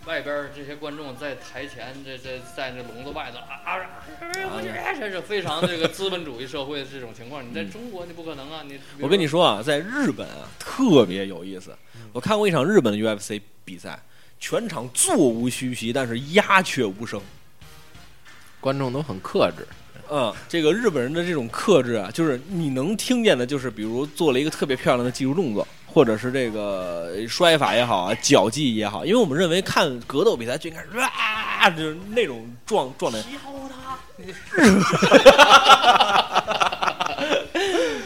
[0.06, 4.62] 外边这些观众在台前，这这在那笼子外头啊啊，啊
[4.98, 7.48] 这是非常这个资本主义社会的这种情况。
[7.48, 11.76] 你在中国你不可能啊，你我跟你说啊，在日本啊，特别有意思。
[12.14, 13.98] 我看过一场日本的 UFC 比赛，
[14.42, 17.22] 全场座无虚席，但是鸦雀无声。
[18.60, 19.66] 观众都很克制，
[20.10, 33.20] 嗯，这个日本人的这种克制啊，就是你能听见的，就是比如做了一个特别漂亮的技术动作，或者是这个摔法也好啊，脚技也好，因为我们认为看格斗比赛就应该是啊，就是那种状状态。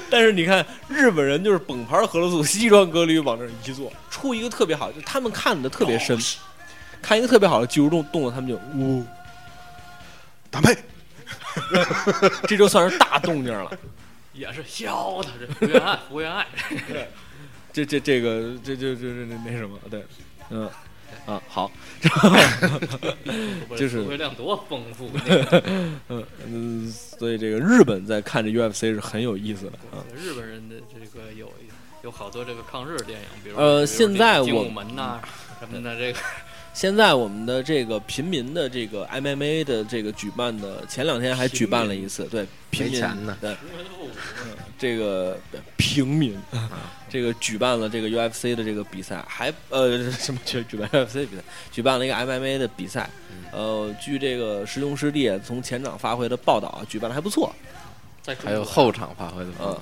[0.11, 6.17] 但是你看，日本人就是本牌和乐素、西装革履往这儿一坐，出一个特别好，就他们看的特别深，
[7.01, 9.03] 看一个特别好的技术动动作，他们就呜，
[10.49, 10.75] 打妹，
[12.47, 13.71] 这就算是大动静了。
[14.33, 16.45] 也是笑他这福原爱，福原爱，
[17.71, 20.05] 这这这个这这这这那那什么，对，
[20.49, 20.69] 嗯
[21.25, 21.71] 啊好，
[23.77, 25.09] 就是词汇量多丰富。
[26.09, 30.03] 嗯嗯，所以这个日本在看这 UFC 是很有意思的啊。
[30.15, 31.51] 日本人的这个有
[32.03, 35.19] 有好多这个抗日电影，比如呃现在精我武门呐
[35.59, 36.19] 什么的，这个
[36.75, 43.01] 现在我们的这个平民的这个 MMA 的这个举办的，前两天还举办了一次，对平民
[43.39, 43.55] 对。
[44.77, 45.39] 这个
[45.77, 46.37] 平民，
[47.07, 53.09] 这个举办了这个 UFC 的这个比赛，还呃什么举举办 UFC 比赛，举办了一个 MMA 的比赛。
[53.53, 57.55] 呃，据这个师兄师弟从前场发挥的报道，举办的还不错。
[58.43, 59.81] 还有后场发挥的不嗯错，，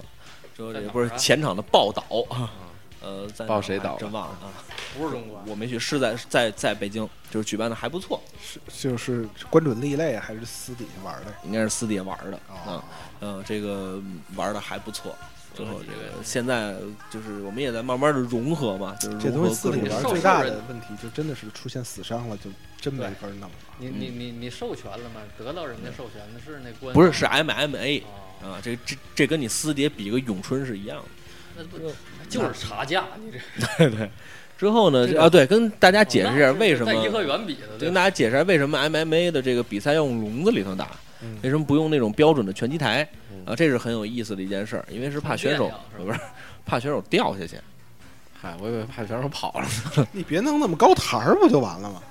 [0.56, 2.04] 之后这个不是前场的报道。
[2.30, 2.52] 啊，
[3.04, 4.48] 呃，在报谁倒真忘了啊，
[4.98, 11.34] 不是中国，我没去，是在在在北京，就是举办的还不错，是就是关准立类还是私底下玩的？
[11.44, 12.84] 应该是私底下玩的哦啊，
[13.20, 14.02] 嗯，这个
[14.36, 15.14] 玩的还不错。
[15.54, 16.76] 最后这个现在
[17.12, 22.50] 就是我们也在慢慢的融合嘛，就是这融合东西私底下玩最大的问题，就真的是出现死伤了，就
[22.82, 23.52] 真没法弄了。
[23.78, 25.22] 你你你你授权了吗？
[25.38, 28.02] 得到人家授权的是那官不是是 MMA
[28.42, 31.06] 啊，啊，这这这跟你私底下比个咏春是一样的。
[31.58, 31.78] 那不
[32.30, 33.06] 就是差价？
[33.24, 33.38] 你这
[33.90, 34.10] 对对。
[34.58, 35.08] 之后呢？
[35.20, 40.90] 啊，对，跟大家解释一下为什么在颐和园比的，跟大家解释一下为什么 MMA 的这个比赛要用笼子里头打，
[41.22, 43.08] 嗯为什么不用那种标准的拳击台
[43.46, 43.56] 啊？
[43.56, 46.20] 这是很有意思的一件事儿，因为是怕选手不是
[46.66, 47.58] 怕选手掉下去。
[48.40, 50.08] 嗨，我以为怕选手跑了呢。
[50.12, 52.02] 你别弄那么高台儿不就完了吗？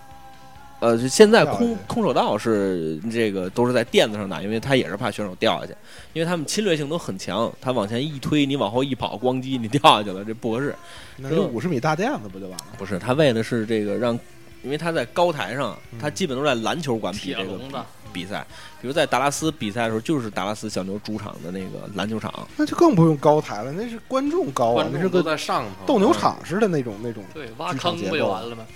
[0.83, 5.73] 呃，就现在空空手道是这个都是在垫子上打，因为他也是怕选手掉下去，
[6.13, 10.75] 因为他们侵略性都很强，他往前一推，你往后一跑，咣叽你掉下去了，这不合适。
[11.19, 12.67] 那就五十米大垫子不就完了？
[12.77, 14.19] 不是，他为的是这个让，
[14.65, 17.61] 因为他在高台上，嗯他基本都在篮球馆比这个
[18.13, 18.45] 比赛，
[18.81, 25.87] 比如在达拉斯比赛的时候，就是达拉斯小牛主场的那个篮球场，那就更不用高台了，那是观众高啊观，众都那是个在上头。
[25.87, 27.23] 斗牛场似的那种那种。
[27.33, 28.67] 对，挖坑不就完了吗？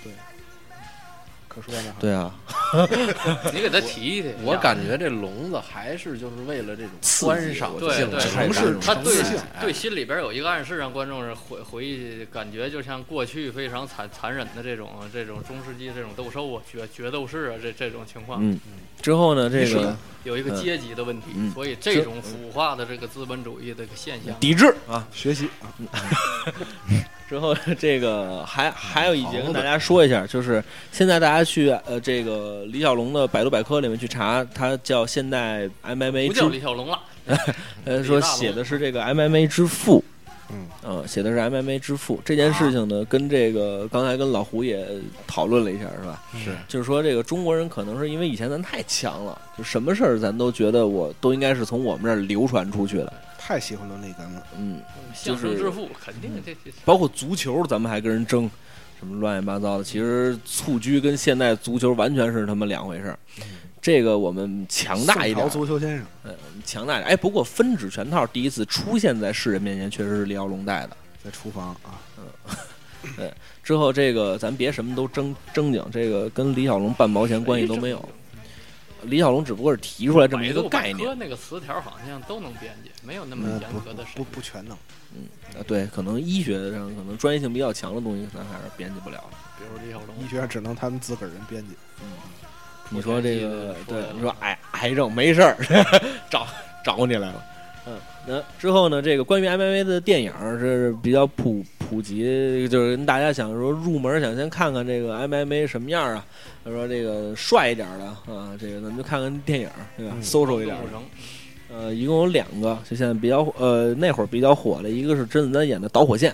[1.57, 2.31] 可说呢，对啊，
[3.51, 4.29] 你给他提一提。
[4.45, 6.91] 我感觉这笼子还是就是为了这种
[7.21, 9.39] 观赏对对，性才城市他对城市性。
[9.59, 18.59] 对心里边有一个暗示，让观众是回回忆，感觉就像过去非常残残忍的这种这种中世纪这种斗兽啊、决决斗士啊这这种情况，嗯，
[19.01, 21.51] 之后呢，这个有一个阶级的问题，嗯。
[21.51, 24.75] 所以这种腐化的这个资本主义的个现象，抵制。
[24.87, 25.49] 啊，学习。
[25.61, 25.73] 啊，
[27.27, 36.99] 之后这个还还有一节跟大家说一下，就是现在大家去呃这个李小龙的百度百科里面去查，他叫现代 MMA 不叫李小龙了，
[37.85, 40.03] 呃说写的是这个 MMA 之父。
[40.49, 44.87] 嗯，呃，写的是 MMA 之父这件事情呢，跟这个刚才跟老胡也
[45.27, 46.23] 讨论了一下，是吧？
[46.41, 53.13] 是就是说这个中国人可能是因为以前咱太强了，就什么事儿咱都觉得我都应该是从我们这儿流传出去的，
[53.47, 54.43] 太喜欢伦理根了。
[54.57, 54.81] 嗯，
[55.13, 58.51] 相声致富肯定这这包括足球，咱们还跟人争
[58.99, 63.17] 什么乱七八糟的，其实蹴鞠跟现代足球完全是他妈两回事儿。
[63.81, 66.35] 这个我们强大一点足球先生，嗯，
[66.65, 67.13] 强大一点儿。
[67.13, 70.97] 哎，不过分指拳套第一次出现在世人面前，确实是李小龙带的。
[71.23, 72.55] 在厨房啊，嗯。
[73.15, 73.33] 对
[73.63, 78.09] 之后这个咱别什么都争争经，这个跟李小龙半毛钱关系都没有。
[79.07, 84.77] 李小龙只不过是提出来这么一个概念那个词条好像都能编辑，没有那么严格的不不全能。
[85.15, 89.23] 嗯，对，可能医学上可能专业性比较强的东西，咱还是编辑不了。
[89.57, 91.73] 比如李小龙，医学上只能他们自个儿人编辑。
[92.01, 92.07] 嗯
[92.89, 95.57] 你说这个，对你说癌癌症没事儿，
[96.31, 96.47] 找
[96.85, 97.45] 找你来了。
[97.85, 106.25] 嗯，那之后呢，这个关于 MMA 的电影儿是比较普普及，就是跟大家想说入门，想先看看这个 MMA 什么样啊。
[106.67, 108.03] 他说这个帅一点儿的
[108.33, 110.13] 啊，这个咱们就看看电影儿，对吧？
[110.17, 110.75] 嗯搜搜一点
[111.71, 116.31] 呃，一共有两个，就现在比较呃那会儿比较火的，一个是甄子丹演的《导火线》，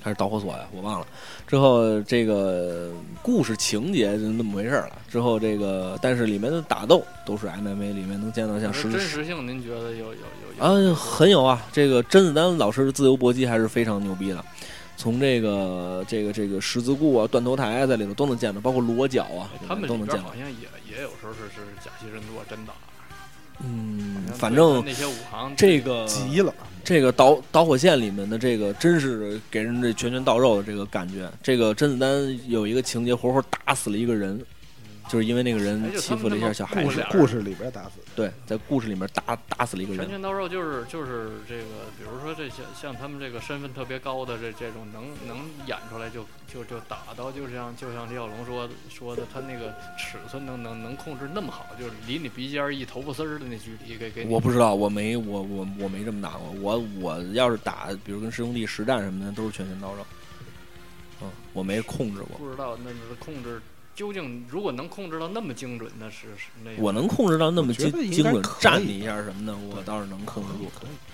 [0.00, 0.68] 还是导火索呀？
[0.72, 1.06] 我忘了。
[1.48, 2.92] 之后这个
[3.22, 4.98] 故事情节就那么回事儿了。
[5.08, 11.66] 之后这个，但是里面的打斗都是 MMA 里面能见到像实是真实性，您觉得有有有有啊，很有啊。
[11.72, 14.44] 这个甄子丹老师的自由搏击还是非常牛逼的。
[14.98, 20.34] 从这个这个这个十字固啊、断头台啊，在里头都能见到，包括裸脚啊，他们都能见到好。
[20.34, 22.72] 像也也有时候是是假戏真做真的，
[23.60, 31.30] 嗯反正那些武行这个急了，这个导导火线里面的这个真是给人这拳拳到肉的这个感觉。
[31.40, 34.44] 这个甄子丹有一个情节，活活打死了一个人，
[35.08, 37.06] 就是因为那个人欺负了一下小孩子故事。
[37.12, 38.07] 故事里边打死的。
[38.18, 40.00] 对，在故事里面打打死了一个人。
[40.00, 45.38] 拳拳到肉就是就是这个，比如说这些像他们这个身份特别高的这这种能能
[45.68, 56.50] 演出来就就就打到就像就像李小龙说说的，他那个尺寸能能能控制那么好，就是离你鼻尖儿一头发丝儿的那距离给给我不知道，我没我我我没这么打过。
[56.60, 60.04] 我我要是打，比如跟师兄弟实战什么的，都是拳拳到肉。
[61.22, 62.36] 嗯，我没控制过。
[62.36, 63.62] 不知道那那控制
[63.98, 70.70] 究竟如果能控制到那么精准，那是是那个我能控制到那么精精准站你一下什么的，我倒是能控制住。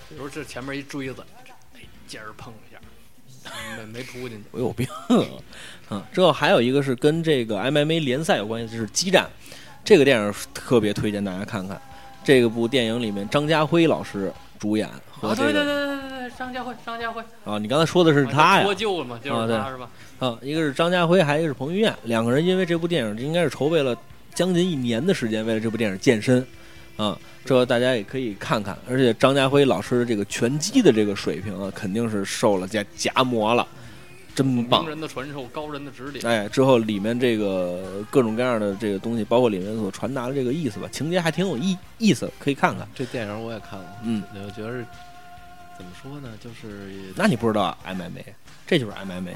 [0.07, 1.25] 比如这前面一锥子，
[1.73, 4.43] 哎尖儿碰一下，没没扑进去。
[4.51, 4.87] 我有病
[5.89, 6.03] 嗯！
[6.13, 9.27] 之后还有一个是跟这个 MMA 联赛有关系，就是激战。
[9.83, 11.81] 这个电影特别推荐大家看看。
[12.23, 14.87] 这个部电影里面，张家辉老师主演
[15.25, 18.63] 和啊，这对对对对对，张家辉，张家辉啊，你刚才说的是他呀？
[18.63, 19.89] 脱臼了嘛，就啊对是他是吧？
[20.19, 23.95] 啊，一个是张家辉，还有一个是彭于晏，两个人因为这部电影应该是筹备了
[24.33, 26.45] 将近一年的时间，为了这部电影健身。
[26.97, 27.13] 嗯，
[27.43, 33.67] 之后大家也可以看看，而且张家辉老师的这个拳击的这个水平啊，肯定是受了夹夹磨了，
[34.33, 34.91] 真棒名！
[34.91, 36.25] 人的传授，高人的指点。
[36.25, 42.87] 哎，之后里面这个各种各样的这个东西，包括里面所传达的这个意思吧，情节还挺有意意思，可以看看。
[42.95, 44.85] 这电影我也看过，嗯，我觉得是
[45.77, 48.23] 怎么说呢，就是那你不知道 MMA，
[48.65, 49.33] 这就是 MMA，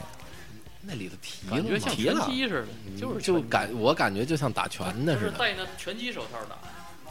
[0.81, 1.57] 那里头提了嘛。
[1.57, 6.55] 感觉像提了拳击似的，就是就感我感觉就像打拳的似的，就是戴那拳击手套打。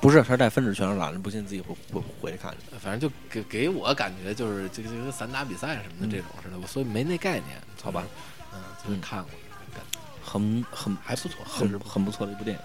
[0.00, 2.52] 不是，他是带分指拳手打的，不信自己回回回去看。
[2.52, 2.76] 去。
[2.78, 8.04] 反正就给给我感觉就是这个这个散打比赛什么的这种似的，我所以没那概念，好吧？
[8.54, 9.30] 嗯，就是看过，
[9.74, 9.98] 感觉。
[10.22, 12.62] 很很还不错，很很不错的一部电影。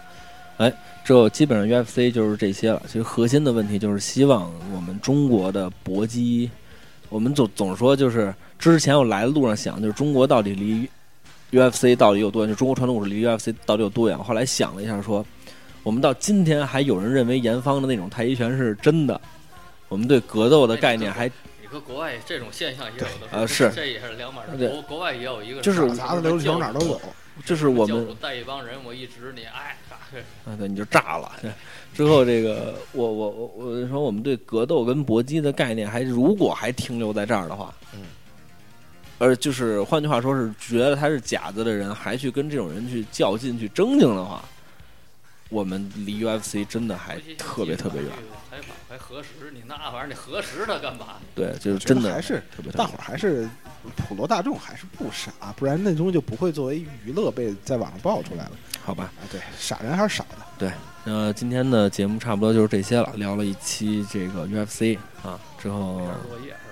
[0.58, 0.72] 哎，
[1.04, 2.82] 之后基本上 UFC 就是这些了。
[2.86, 6.50] 其实核心的问题就是希望我们中国的搏击，
[7.10, 10.88] 我们总总说就是之前我来的路上想，就是中国到底离
[11.52, 12.50] UFC 到底有多远？
[12.50, 14.18] 就中国传统武术离 UFC 到底有多远？
[14.18, 15.26] 后来想了一下说，
[15.82, 19.20] 我们到今天还有人认为严方的那种太极拳是真的，
[19.90, 21.28] 我们对格斗的概念还
[21.62, 24.58] 你和国外这种现象也有的时候，啊是这也是两码事。
[24.58, 27.02] 对国国外也有一个就是什么杂的流球哪儿都有。
[27.46, 29.76] 就是我们带一帮人，我一指你，哎，
[30.46, 31.32] 啊，对，你就炸了。
[31.94, 38.02] 之后这个，我我我我说，我们对格斗跟搏击的概念还如果还停留在这儿的话，嗯，
[39.18, 44.44] 而就是换句话说是觉得他是假子的人，还去跟这种人去较劲、去争竞的话，
[45.50, 48.12] 我们离 UFC 真的还特别特别远。。
[48.94, 51.16] 还核实，你那玩意儿你核实它干嘛？
[51.34, 53.50] 对，就是真的还是特别大伙儿还是
[53.96, 58.52] 普罗大众还是不傻，不然那东西就不会作为娱乐被在网上爆出来了
[58.86, 59.12] 好吧。
[59.20, 59.26] 啊。
[59.32, 60.24] 对，傻人还是傻
[60.60, 60.72] 的。
[61.06, 66.08] 呃，今天的节目差不多就是这些了，聊了一期这个 UFC 啊，之后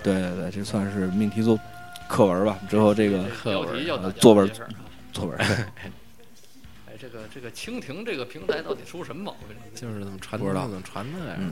[0.04, 1.60] 对对对，这算是命题作
[2.08, 2.60] 课文吧。
[2.70, 4.52] 之后这个标题叫大家呃作文
[5.12, 5.36] 作文。
[5.40, 9.64] 哎，这个这个蜻蜓这个平台到底出什么毛病了？
[9.74, 11.52] 就是怎么传不知道怎么传那样嗯，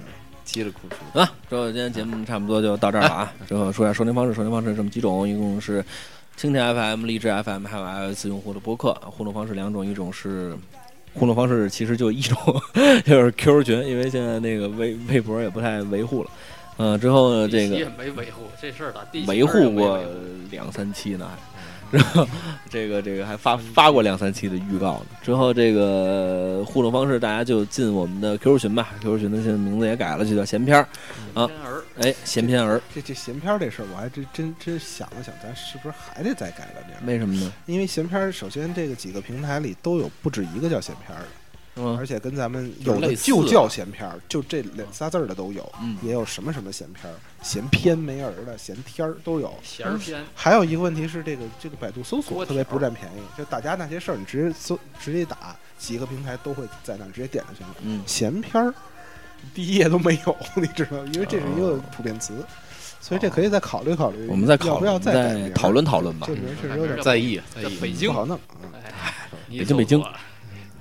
[0.51, 1.19] 叽里咕噜。
[1.19, 3.33] 啊，之后今天节目差不多就到这儿了啊。
[3.47, 5.83] 之后说一下收听方式，收听方式这么几种，一共是
[6.37, 8.93] 蜻蜓 FM、荔枝 FM 还有 iOS 用户的播客。
[9.05, 10.55] 互动方式两种，一种是
[11.13, 12.37] 互动方式其实就一种，
[13.05, 16.29] 就是 QQ 群，因为现在那个微微博也不太维护了。
[16.81, 19.99] 嗯、之后呢，这个也个没维护这事儿，打地维护过
[20.49, 21.58] 两三期呢，还
[21.91, 22.27] 然后
[22.69, 25.05] 这个这个还发发过两三期的预告呢。
[25.21, 30.87] 之后这个互动方式，大家就进我们的 QQ 群吧，QQ 群的现在名字也改了，就叫闲篇儿。
[31.33, 31.49] 啊
[32.01, 37.03] 哎，闲篇儿，这这闲篇儿这事儿，我还真真真想了想，咱是不是还得再改个名儿？
[37.05, 37.51] 为什么呢？
[37.65, 41.27] 因为闲篇儿，首先这个几个平台里都有不止一个叫闲篇儿的，
[41.75, 42.05] 是吗而？
[42.05, 49.53] 且跟咱们有的就叫闲篇儿，就这两仨字儿的都有，嗯也有什么什么闲篇儿、闲篇没儿的、闲天儿都有。
[49.63, 57.75] 闲儿篇，还有一个问题是，这个这个百度搜索特别不占便宜，就大家那些事儿，你直接搜直接打，几个平台都会在那儿直接点就行了。
[57.83, 58.73] 嗯，闲篇儿
[59.53, 61.09] 第一页都没有， 你知道吗？
[61.13, 62.33] 因为这是一个普遍词，
[62.99, 66.33] 所以这可以再考虑考虑，我们再考要不要再改名儿讨论讨论吧这。
[66.33, 68.67] 名儿确实有点在意在意，北京不，好弄啊。
[68.73, 69.13] 哎，
[69.47, 70.03] 你北京北京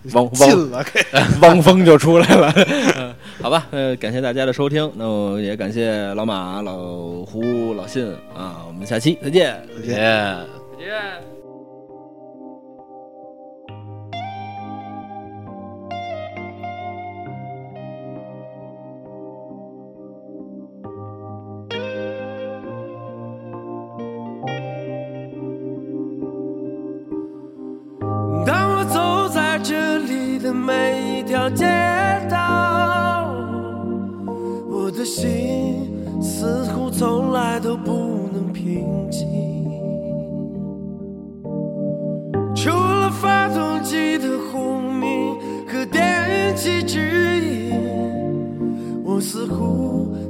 [0.15, 0.85] 汪汪进了，
[1.43, 2.53] 汪峰就出来了。
[2.97, 6.77] 嗯 好吧，呃，感谢大家的收听，那我也感谢老马、老
[7.25, 9.57] 胡、老信啊，我们下期再见。
[9.77, 9.95] 再见。
[9.97, 10.37] 耶。
[10.79, 11.38] 再见。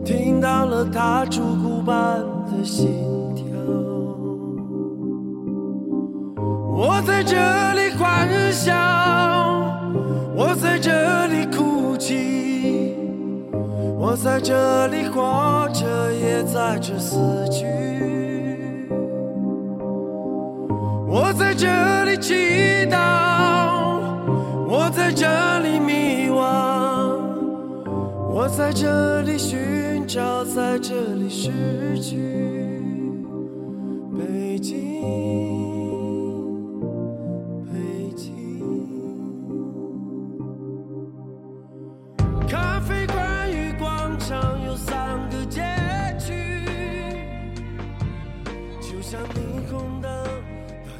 [0.04, 2.88] 听到了它烛骨般的心
[3.34, 3.44] 跳。
[6.74, 7.36] 我在这
[7.74, 8.72] 里欢笑，
[10.34, 12.94] 我在这里哭泣，
[13.98, 17.18] 我在这里活着，也在这死
[17.50, 17.66] 去。
[21.10, 21.66] 我在这
[22.04, 22.34] 里祈
[22.86, 23.98] 祷，
[24.68, 25.26] 我在这
[25.60, 26.67] 里迷惘，
[28.48, 32.16] 我在这里寻找，在这里失去。
[34.16, 34.74] 北京，
[37.66, 37.78] 北
[38.16, 38.32] 京。
[42.48, 44.96] 咖啡馆与广场有三
[45.28, 45.60] 个街
[46.18, 46.32] 区，
[48.80, 49.36] 就像霓
[49.70, 50.10] 虹灯
[50.86, 50.98] 的